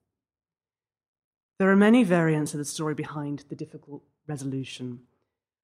There 1.59 1.69
are 1.69 1.75
many 1.75 2.05
variants 2.05 2.53
of 2.53 2.57
the 2.57 2.65
story 2.65 2.95
behind 2.95 3.43
the 3.49 3.55
difficult 3.55 4.01
resolution. 4.27 5.01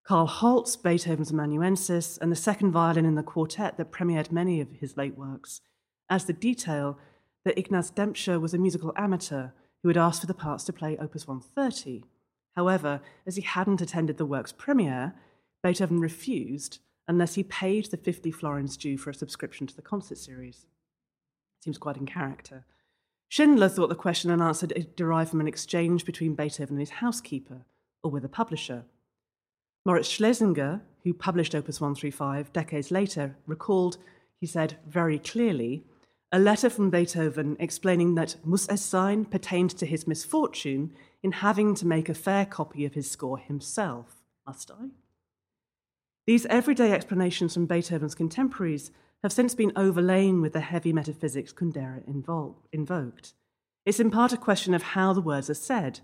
Karl 0.03 0.27
Holz 0.27 0.75
Beethoven's 0.75 1.31
Amanuensis 1.31 2.17
and 2.17 2.29
the 2.29 2.35
second 2.35 2.73
violin 2.73 3.05
in 3.05 3.15
the 3.15 3.23
quartet 3.23 3.77
that 3.77 3.93
premiered 3.93 4.29
many 4.29 4.59
of 4.59 4.69
his 4.73 4.97
late 4.97 5.17
works 5.17 5.61
adds 6.09 6.25
the 6.25 6.33
detail 6.33 6.99
that 7.45 7.57
Ignaz 7.57 7.91
Dembscher 7.91 8.41
was 8.41 8.53
a 8.53 8.57
musical 8.57 8.91
amateur 8.97 9.51
who 9.81 9.87
had 9.87 9.97
asked 9.97 10.19
for 10.19 10.27
the 10.27 10.33
parts 10.33 10.65
to 10.65 10.73
play 10.73 10.97
Opus 10.97 11.27
130 11.27 12.03
However, 12.57 13.01
as 13.25 13.37
he 13.37 13.41
hadn't 13.41 13.81
attended 13.81 14.17
the 14.17 14.25
work's 14.25 14.51
premiere, 14.51 15.13
Beethoven 15.63 15.99
refused 15.99 16.79
unless 17.07 17.35
he 17.35 17.43
paid 17.43 17.85
the 17.85 17.97
50 17.97 18.31
florins 18.31 18.77
due 18.77 18.97
for 18.97 19.11
a 19.11 19.13
subscription 19.13 19.65
to 19.67 19.75
the 19.75 19.81
concert 19.81 20.17
series. 20.17 20.65
Seems 21.61 21.77
quite 21.77 21.97
in 21.97 22.05
character. 22.05 22.65
Schindler 23.29 23.69
thought 23.69 23.89
the 23.89 23.95
question 23.95 24.31
and 24.31 24.41
answer 24.41 24.67
derived 24.67 25.29
from 25.29 25.41
an 25.41 25.47
exchange 25.47 26.05
between 26.05 26.35
Beethoven 26.35 26.75
and 26.75 26.79
his 26.79 26.89
housekeeper, 26.89 27.65
or 28.03 28.11
with 28.11 28.23
a 28.23 28.29
publisher. 28.29 28.85
Moritz 29.85 30.09
Schlesinger, 30.09 30.81
who 31.03 31.13
published 31.13 31.53
Opus 31.53 31.79
135 31.79 32.53
decades 32.53 32.91
later, 32.91 33.35
recalled, 33.45 33.97
he 34.39 34.47
said 34.47 34.77
very 34.87 35.19
clearly, 35.19 35.83
a 36.31 36.39
letter 36.39 36.69
from 36.69 36.89
Beethoven 36.89 37.55
explaining 37.59 38.15
that 38.15 38.35
Muss 38.43 38.67
es 38.69 38.81
sein 38.81 39.25
pertained 39.25 39.69
to 39.77 39.85
his 39.85 40.07
misfortune 40.07 40.93
in 41.23 41.31
having 41.31 41.75
to 41.75 41.87
make 41.87 42.09
a 42.09 42.13
fair 42.13 42.45
copy 42.45 42.83
of 42.85 42.93
his 42.93 43.09
score 43.09 43.37
himself. 43.37 44.23
Must 44.45 44.71
I? 44.71 44.87
These 46.27 46.47
everyday 46.47 46.91
explanations 46.91 47.53
from 47.53 47.67
Beethoven's 47.67 48.15
contemporaries 48.15 48.91
have 49.25 49.33
since 49.33 49.55
been 49.55 49.71
overlain 49.75 50.39
with 50.39 50.53
the 50.53 50.59
heavy 50.59 50.93
metaphysics 50.93 51.51
Kundera 51.51 52.03
invoked. 52.71 53.33
It's 53.83 53.99
in 53.99 54.11
part 54.11 54.33
a 54.33 54.37
question 54.37 54.75
of 54.75 54.83
how 54.83 55.13
the 55.13 55.21
words 55.21 55.49
are 55.49 55.55
said. 55.55 56.01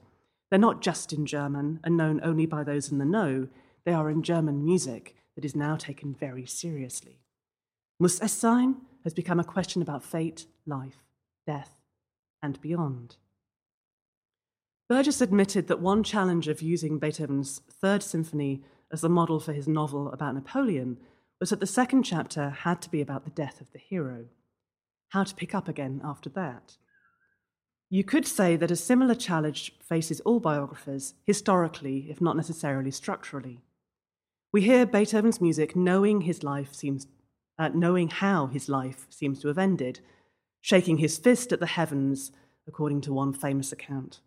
They're 0.50 0.58
not 0.58 0.82
just 0.82 1.14
in 1.14 1.28
German 1.28 1.80
and 1.84 1.96
known 1.96 2.20
only 2.24 2.48
by 2.48 2.64
those 2.64 2.92
in 2.92 2.98
the 2.98 3.06
know, 3.06 3.48
they 3.86 3.94
are 3.94 4.10
in 4.10 4.24
German 4.24 4.66
music 4.66 5.16
that 5.36 5.46
is 5.46 5.56
now 5.56 5.76
taken 5.76 6.16
very 6.16 6.48
seriously. 6.48 7.20
Muss 8.00 8.20
es 8.24 8.34
sein 8.34 8.78
has 9.04 9.14
become 9.14 9.40
a 9.40 9.44
question 9.44 9.84
about 9.84 10.04
fate, 10.04 10.48
life, 10.66 11.04
death, 11.46 11.78
and 12.42 12.60
beyond. 12.60 13.18
Burgess 14.90 15.22
admitted 15.22 15.68
that 15.68 15.80
one 15.80 16.02
challenge 16.02 16.48
of 16.48 16.64
using 16.64 16.98
Beethoven's 16.98 17.62
Third 17.70 18.02
Symphony 18.02 18.64
as 18.92 19.02
the 19.02 19.10
model 19.10 19.40
for 19.40 19.54
his 19.54 19.68
novel 19.68 20.12
about 20.12 20.34
Napoleon 20.34 20.98
was 21.42 21.50
that 21.50 21.60
the 21.60 21.66
second 21.66 22.04
chapter 22.04 22.52
had 22.52 22.82
to 22.84 22.90
be 22.90 23.02
about 23.02 23.26
the 23.26 23.32
death 23.32 23.60
of 23.60 23.68
the 23.74 23.80
hero. 23.80 24.26
How 25.10 25.24
to 25.24 25.36
pick 25.36 25.54
up 25.54 25.68
again 25.68 26.00
after 26.04 26.30
that? 26.30 26.78
You 27.90 28.06
could 28.06 28.26
say 28.26 28.56
that 28.56 28.72
a 28.72 28.76
similar 28.78 29.16
challenge 29.16 29.74
faces 29.82 30.22
all 30.22 30.40
biographers, 30.40 31.16
historically, 31.26 32.08
if 32.10 32.22
not 32.22 32.38
necessarily 32.38 32.92
structurally. 32.92 33.60
We 34.54 34.62
hear 34.62 34.86
Beethoven's 34.86 35.42
music 35.42 35.76
knowing 35.76 36.22
his 36.22 36.44
life 36.44 36.74
seems, 36.74 37.08
uh, 37.58 37.70
knowing 37.74 38.10
how 38.10 38.46
his 38.46 38.70
life 38.70 39.08
seems 39.10 39.42
to 39.42 39.48
have 39.48 39.58
ended, 39.58 40.00
shaking 40.62 41.00
his 41.00 41.18
fist 41.18 41.52
at 41.52 41.60
the 41.60 41.66
heavens, 41.66 42.32
according 42.68 43.02
to 43.02 43.14
one 43.14 43.34
famous 43.34 43.72
account. 43.72 44.22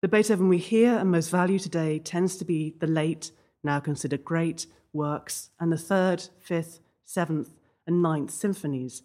The 0.00 0.08
Beethoven 0.08 0.48
we 0.48 0.58
hear 0.58 0.96
and 0.96 1.10
most 1.10 1.28
value 1.30 1.58
today 1.58 1.98
tends 1.98 2.36
to 2.38 2.44
be 2.44 2.74
the 2.80 2.86
late, 2.86 3.32
now 3.62 3.78
considered 3.80 4.24
great, 4.24 4.66
works, 4.92 5.50
and 5.58 5.72
the 5.72 5.78
third, 5.78 6.28
fifth, 6.40 6.80
seventh, 7.04 7.50
and 7.86 8.02
ninth 8.02 8.30
symphonies. 8.30 9.02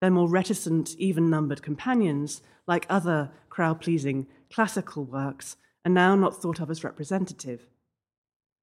Their 0.00 0.10
more 0.10 0.28
reticent, 0.28 0.94
even 0.98 1.30
numbered 1.30 1.62
companions, 1.62 2.42
like 2.66 2.86
other 2.88 3.30
crowd 3.48 3.80
pleasing 3.80 4.26
classical 4.50 5.04
works, 5.04 5.56
are 5.84 5.90
now 5.90 6.14
not 6.14 6.40
thought 6.40 6.60
of 6.60 6.70
as 6.70 6.84
representative. 6.84 7.66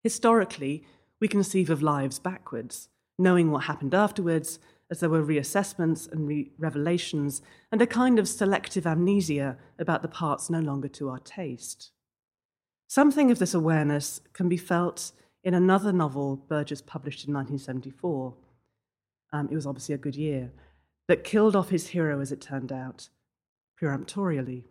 Historically, 0.04 0.86
we 1.20 1.28
conceive 1.28 1.70
of 1.70 1.82
lives 1.82 2.20
backwards, 2.20 2.90
knowing 3.18 3.50
what 3.50 3.64
happened 3.66 3.94
afterwards, 3.94 4.60
as 4.92 5.00
there 5.00 5.10
were 5.10 5.24
reassessments 5.24 6.12
and 6.12 6.28
re- 6.28 6.52
revelations, 6.58 7.42
and 7.72 7.82
a 7.82 7.88
kind 7.88 8.20
of 8.20 8.28
selective 8.28 8.86
amnesia 8.86 9.58
about 9.80 10.02
the 10.02 10.08
parts 10.08 10.50
no 10.50 10.60
longer 10.60 10.88
to 10.88 11.10
our 11.10 11.20
taste. 11.20 11.92
Something 12.88 13.32
of 13.32 13.40
this 13.40 13.54
awareness 13.54 14.22
can 14.34 14.48
be 14.48 14.58
felt 14.58 15.12
in 15.46 15.54
another 15.54 15.94
novel 15.94 16.36
Burgess 16.36 16.82
published 16.82 17.28
in 17.28 17.34
1974. 17.34 18.34
Um, 19.32 19.48
it 19.52 19.56
was 19.56 19.68
obviously 19.68 19.94
a 19.94 20.00
good 20.00 20.16
year, 20.16 20.52
that 21.08 21.24
killed 21.24 21.56
off 21.56 21.70
his 21.70 21.90
hero, 21.90 22.20
as 22.20 22.32
it 22.32 22.42
turned 22.42 22.72
out, 22.72 23.10
peremptorily. 23.80 24.66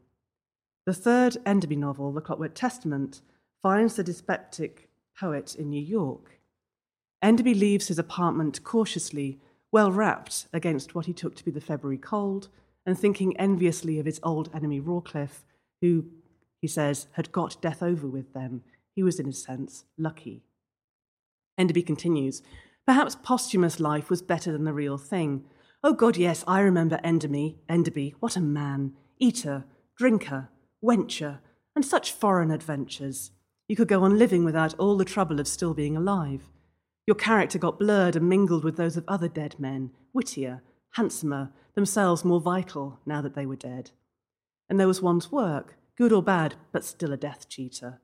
The 0.85 0.93
third 0.93 1.37
Enderby 1.47 1.77
novel, 1.77 2.13
The 2.13 2.21
Clockwork 2.21 2.55
Testament, 2.55 3.23
finds 3.63 3.95
the 3.95 4.03
dyspeptic 4.03 4.89
poet 5.19 5.55
in 5.55 5.71
New 5.71 5.81
York. 5.81 6.41
Enderby 7.23 7.55
leaves 7.55 7.89
his 7.89 7.99
apartment 7.99 8.65
cautiously 8.65 9.39
well 9.71 9.93
wrapped 9.93 10.47
against 10.53 10.95
what 10.95 11.07
he 11.07 11.13
took 11.13 11.37
to 11.37 11.45
be 11.45 11.51
the 11.51 11.61
February 11.61 11.99
cold, 11.99 12.49
and 12.85 12.99
thinking 12.99 13.37
enviously 13.39 13.99
of 13.99 14.07
his 14.07 14.21
old 14.23 14.51
enemy 14.53 14.81
Rawcliffe, 14.81 15.45
who, 15.81 16.05
he 16.61 16.69
says, 16.69 17.07
had 17.13 17.33
got 17.33 17.63
death 17.63 17.83
over 17.83 18.07
with 18.07 18.35
then. 18.35 18.63
He 18.95 19.03
was, 19.03 19.19
in 19.19 19.29
a 19.29 19.33
sense, 19.33 19.85
lucky. 19.97 20.43
Enderby 21.59 21.83
continues 21.83 22.43
Perhaps 22.87 23.17
posthumous 23.23 23.81
life 23.81 24.11
was 24.11 24.21
better 24.21 24.53
than 24.53 24.65
the 24.65 24.73
real 24.73 24.99
thing. 24.99 25.45
Oh, 25.83 25.95
God, 25.95 26.17
yes, 26.17 26.45
I 26.47 26.61
remember 26.61 27.01
Enderby. 27.03 27.57
Enderby, 27.69 28.15
what 28.21 28.37
a 28.37 28.41
man. 28.41 28.93
Eater, 29.19 29.65
drinker, 29.97 30.51
wencher, 30.83 31.39
and 31.75 31.85
such 31.85 32.13
foreign 32.13 32.51
adventures. 32.51 33.31
You 33.69 33.77
could 33.77 33.89
go 33.89 34.03
on 34.03 34.19
living 34.19 34.45
without 34.45 34.75
all 34.79 34.97
the 34.97 35.05
trouble 35.05 35.41
of 35.41 35.49
still 35.49 35.73
being 35.73 35.97
alive. 35.97 36.51
Your 37.07 37.15
character 37.15 37.59
got 37.59 37.79
blurred 37.79 38.17
and 38.17 38.29
mingled 38.29 38.65
with 38.65 38.77
those 38.77 38.97
of 38.97 39.05
other 39.09 39.29
dead 39.29 39.57
men, 39.59 39.91
wittier, 40.13 40.63
handsomer, 40.93 41.53
themselves 41.75 42.25
more 42.25 42.41
vital 42.41 43.01
now 43.07 43.21
that 43.21 43.35
they 43.35 43.47
were 43.47 43.57
dead. 43.57 43.91
And 44.69 44.79
there 44.79 44.89
was 44.89 45.03
one's 45.03 45.33
work, 45.33 45.77
good 45.97 46.13
or 46.13 46.23
bad, 46.23 46.55
but 46.73 46.85
still 46.85 47.13
a 47.13 47.17
death 47.17 47.49
cheater. 47.49 48.01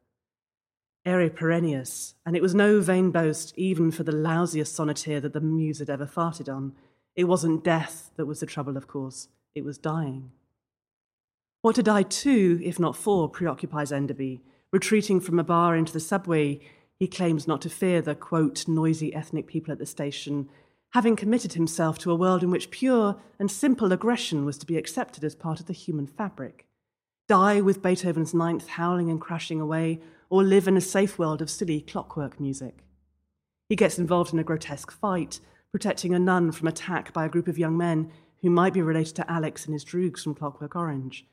Aere 1.07 1.31
perennius, 1.31 2.15
and 2.27 2.37
it 2.37 2.43
was 2.43 2.55
no 2.55 2.81
vain 2.81 3.11
boast 3.11 3.55
even 3.57 3.91
for 3.91 4.03
the 4.03 4.13
lousiest 4.13 4.79
sonneteer 4.79 5.21
that 5.23 5.33
the 5.33 5.41
muse 5.41 5.79
had 5.79 5.89
ever 5.89 6.07
farted 6.07 6.55
on. 6.55 6.73
It 7.17 7.25
wasn't 7.25 7.65
death 7.65 8.11
that 8.17 8.27
was 8.27 8.41
the 8.41 8.47
trouble, 8.47 8.77
of 8.77 8.87
course, 8.87 9.29
it 9.55 9.65
was 9.65 9.79
dying. 9.79 10.31
What 11.63 11.75
to 11.77 11.83
die 11.83 12.03
to, 12.03 12.61
if 12.63 12.79
not 12.79 12.97
for, 12.97 13.29
preoccupies 13.29 13.93
Enderby. 13.93 14.41
Retreating 14.73 15.21
from 15.21 15.39
a 15.39 15.45
bar 15.45 15.75
into 15.75 15.93
the 15.93 16.01
subway, 16.01 16.61
he 16.99 17.07
claims 17.07 17.49
not 17.49 17.61
to 17.63 17.71
fear 17.71 18.03
the, 18.03 18.15
quote, 18.15 18.69
noisy 18.69 19.15
ethnic 19.15 19.47
people 19.47 19.73
at 19.73 19.79
the 19.79 19.87
station, 19.87 20.49
having 20.91 21.17
committed 21.17 21.55
himself 21.55 21.99
to 21.99 22.11
a 22.11 22.15
world 22.15 22.43
in 22.43 22.51
which 22.51 22.71
pure 22.71 23.17
and 23.39 23.51
simple 23.51 23.93
aggression 23.93 24.45
was 24.45 24.59
to 24.59 24.67
be 24.67 24.77
accepted 24.77 25.25
as 25.25 25.35
part 25.35 25.61
of 25.61 25.67
the 25.67 25.73
human 25.73 26.07
fabric. 26.07 26.67
Die 27.29 27.61
with 27.61 27.83
Beethoven's 27.83 28.35
ninth 28.35 28.69
howling 28.69 29.11
and 29.11 29.21
crashing 29.21 29.61
away, 29.61 30.01
or 30.31 30.43
live 30.43 30.67
in 30.69 30.77
a 30.77 30.81
safe 30.81 31.19
world 31.19 31.43
of 31.43 31.51
silly 31.51 31.81
clockwork 31.81 32.41
music. 32.41 32.85
He 33.69 33.77
gets 33.77 33.99
involved 33.99 34.33
in 34.33 34.39
a 34.39 34.45
grotesque 34.45 34.91
fight, 34.91 35.41
protecting 35.73 36.15
a 36.15 36.19
nun 36.19 36.53
from 36.53 36.69
attack 36.69 37.13
by 37.13 37.27
a 37.27 37.29
group 37.29 37.49
of 37.49 37.59
young 37.59 37.77
men 37.77 38.11
who 38.43 38.51
might 38.51 38.73
be 38.73 38.83
related 38.83 39.17
to 39.17 39.31
Alex 39.31 39.67
and 39.67 39.75
his 39.75 39.85
droogs 39.85 40.23
from 40.23 40.35
Clockwork 40.35 40.75
Orange. 40.75 41.27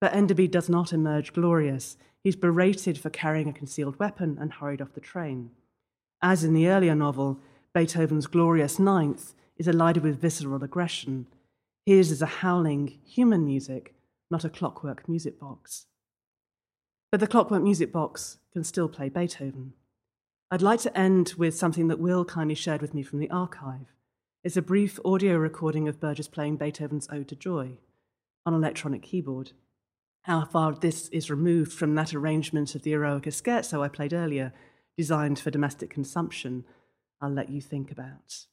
But 0.00 0.14
Enderby 0.14 0.48
does 0.48 0.68
not 0.68 0.92
emerge 0.92 1.32
glorious. 1.32 1.96
He's 2.22 2.36
berated 2.36 2.98
for 2.98 3.10
carrying 3.10 3.48
a 3.48 3.52
concealed 3.52 3.98
weapon 3.98 4.36
and 4.40 4.52
hurried 4.52 4.82
off 4.82 4.94
the 4.94 5.00
train. 5.00 5.50
As 6.20 6.42
in 6.42 6.52
the 6.52 6.68
earlier 6.68 6.94
novel, 6.94 7.38
Beethoven's 7.74 8.26
Glorious 8.26 8.78
Ninth 8.78 9.34
is 9.56 9.68
elided 9.68 10.02
with 10.02 10.20
visceral 10.20 10.62
aggression. 10.64 11.26
His 11.86 12.10
is 12.10 12.22
a 12.22 12.26
howling 12.26 12.98
human 13.04 13.44
music, 13.44 13.94
not 14.30 14.44
a 14.44 14.50
clockwork 14.50 15.08
music 15.08 15.38
box. 15.38 15.86
But 17.10 17.20
the 17.20 17.26
clockwork 17.26 17.62
music 17.62 17.90
box 17.90 18.36
can 18.52 18.64
still 18.64 18.86
play 18.86 19.08
Beethoven. 19.08 19.72
I'd 20.50 20.60
like 20.60 20.80
to 20.80 20.98
end 20.98 21.32
with 21.38 21.56
something 21.56 21.88
that 21.88 21.98
Will 21.98 22.22
kindly 22.22 22.54
shared 22.54 22.82
with 22.82 22.92
me 22.92 23.02
from 23.02 23.18
the 23.18 23.30
archive. 23.30 23.94
It's 24.44 24.58
a 24.58 24.62
brief 24.62 24.98
audio 25.06 25.36
recording 25.36 25.88
of 25.88 26.00
Burgess 26.00 26.28
playing 26.28 26.56
Beethoven's 26.56 27.08
Ode 27.10 27.28
to 27.28 27.36
Joy 27.36 27.78
on 28.44 28.52
electronic 28.52 29.02
keyboard. 29.02 29.52
how 30.22 30.44
far 30.44 30.74
this 30.74 31.08
is 31.08 31.30
removed 31.30 31.72
from 31.72 31.94
that 31.94 32.12
arrangement 32.12 32.74
of 32.74 32.82
the 32.82 32.92
Eroica 32.92 33.30
scherzo 33.30 33.82
I 33.82 33.88
played 33.88 34.12
earlier, 34.12 34.52
designed 34.94 35.38
for 35.38 35.50
domestic 35.50 35.88
consumption, 35.88 36.64
I'll 37.22 37.30
let 37.30 37.48
you 37.48 37.62
think 37.62 37.90
about. 37.90 38.44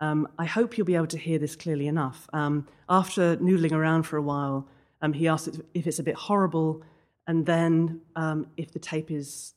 Um, 0.00 0.28
I 0.38 0.44
hope 0.44 0.76
you'll 0.76 0.86
be 0.86 0.96
able 0.96 1.06
to 1.06 1.18
hear 1.18 1.38
this 1.38 1.56
clearly 1.56 1.86
enough. 1.86 2.28
Um, 2.34 2.68
after 2.90 3.38
noodling 3.38 3.72
around 3.72 4.02
for 4.02 4.18
a 4.18 4.22
while, 4.22 4.68
um, 5.00 5.14
he 5.14 5.26
asked 5.26 5.60
if 5.72 5.86
it's 5.86 5.98
a 5.98 6.02
bit 6.02 6.16
horrible, 6.16 6.82
and 7.26 7.46
then 7.46 8.00
um, 8.16 8.46
if 8.56 8.72
the 8.72 8.78
tape 8.78 9.10
is, 9.10 9.54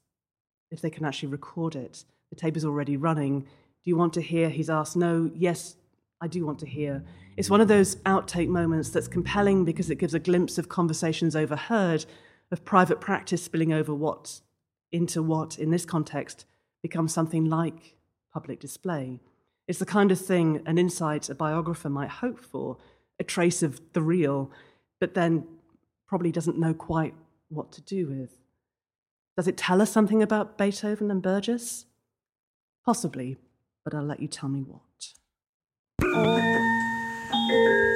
if 0.71 0.81
they 0.81 0.89
can 0.89 1.05
actually 1.05 1.29
record 1.29 1.75
it. 1.75 2.03
The 2.29 2.35
tape 2.35 2.57
is 2.57 2.65
already 2.65 2.97
running. 2.97 3.41
Do 3.41 3.47
you 3.89 3.95
want 3.95 4.13
to 4.13 4.21
hear? 4.21 4.49
He's 4.49 4.69
asked, 4.69 4.95
no, 4.95 5.31
yes, 5.33 5.75
I 6.19 6.27
do 6.27 6.45
want 6.45 6.59
to 6.59 6.65
hear. 6.65 7.03
It's 7.37 7.49
one 7.49 7.61
of 7.61 7.67
those 7.67 7.97
outtake 7.97 8.47
moments 8.47 8.89
that's 8.89 9.07
compelling 9.07 9.65
because 9.65 9.89
it 9.89 9.95
gives 9.99 10.13
a 10.13 10.19
glimpse 10.19 10.57
of 10.57 10.69
conversations 10.69 11.35
overheard, 11.35 12.05
of 12.51 12.65
private 12.65 12.99
practice 12.99 13.43
spilling 13.43 13.73
over 13.73 13.93
what 13.93 14.41
into 14.91 15.21
what, 15.21 15.59
in 15.59 15.69
this 15.69 15.85
context, 15.85 16.45
becomes 16.81 17.13
something 17.13 17.45
like 17.45 17.95
public 18.31 18.59
display. 18.59 19.19
It's 19.67 19.79
the 19.79 19.85
kind 19.85 20.11
of 20.11 20.19
thing, 20.19 20.61
an 20.65 20.77
insight 20.77 21.29
a 21.29 21.35
biographer 21.35 21.89
might 21.89 22.09
hope 22.09 22.39
for, 22.39 22.77
a 23.19 23.23
trace 23.23 23.61
of 23.61 23.81
the 23.93 24.01
real, 24.01 24.51
but 24.99 25.13
then 25.13 25.45
probably 26.07 26.31
doesn't 26.31 26.57
know 26.57 26.73
quite 26.73 27.13
what 27.49 27.71
to 27.73 27.81
do 27.81 28.07
with. 28.07 28.37
Does 29.35 29.47
it 29.47 29.57
tell 29.57 29.81
us 29.81 29.91
something 29.91 30.23
about 30.23 30.57
Beethoven 30.57 31.11
and 31.11 31.21
Burgess? 31.21 31.85
Possibly, 32.85 33.37
but 33.83 33.93
I'll 33.93 34.03
let 34.03 34.19
you 34.19 34.27
tell 34.27 34.49
me 34.49 34.61
what. 34.61 34.81
Oh. 36.03 37.86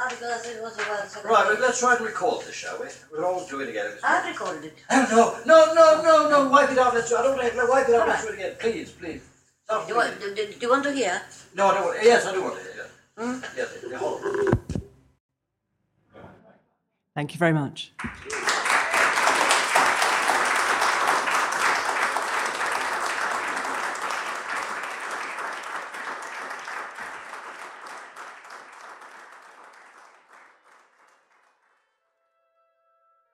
Right, 0.00 0.18
day. 0.18 1.24
but 1.24 1.60
let's 1.60 1.78
try 1.78 1.94
and 1.94 2.04
record 2.06 2.46
this, 2.46 2.54
shall 2.54 2.80
we? 2.80 2.86
We'll 3.12 3.24
all 3.24 3.46
do 3.46 3.60
it 3.60 3.68
again. 3.68 3.92
I've 4.02 4.26
recorded 4.26 4.64
it. 4.64 4.78
Oh, 4.88 5.42
no, 5.44 5.74
no, 5.74 5.74
no, 5.74 6.02
no, 6.02 6.30
no, 6.30 6.48
wipe 6.48 6.70
it 6.70 6.78
out. 6.78 6.94
Let's 6.94 7.10
do 7.10 7.16
I 7.16 7.22
don't 7.22 7.36
like 7.36 7.54
no, 7.54 7.66
wipe 7.66 7.86
it 7.86 7.94
out. 7.94 8.08
Let's 8.08 8.24
do 8.24 8.32
it 8.32 8.34
again. 8.34 8.56
Please, 8.58 8.92
please. 8.92 9.20
Stop 9.64 9.86
Do 9.86 9.92
you, 9.92 9.98
want, 9.98 10.18
do, 10.18 10.34
do, 10.34 10.46
do 10.46 10.56
you 10.58 10.70
want 10.70 10.84
to 10.84 10.92
hear? 10.92 11.20
No, 11.54 11.68
I 11.68 11.74
don't 11.74 11.84
want 11.84 11.98
Yes, 12.02 12.24
I 12.24 12.32
do 12.32 12.42
want 12.42 12.56
to 12.56 12.62
hear. 12.62 12.86
Yeah. 13.18 13.24
Hmm? 13.24 13.40
Yes, 13.56 13.76
they're 13.86 13.98
horrible. 13.98 14.52
Thank 17.14 17.34
you 17.34 17.38
very 17.38 17.52
much. 17.52 17.92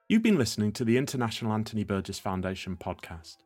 You've 0.09 0.23
been 0.23 0.37
listening 0.37 0.71
to 0.71 0.85
the 0.85 0.95
International 0.95 1.51
Anthony 1.51 1.83
Burgess 1.83 2.17
Foundation 2.17 2.77
podcast. 2.77 3.39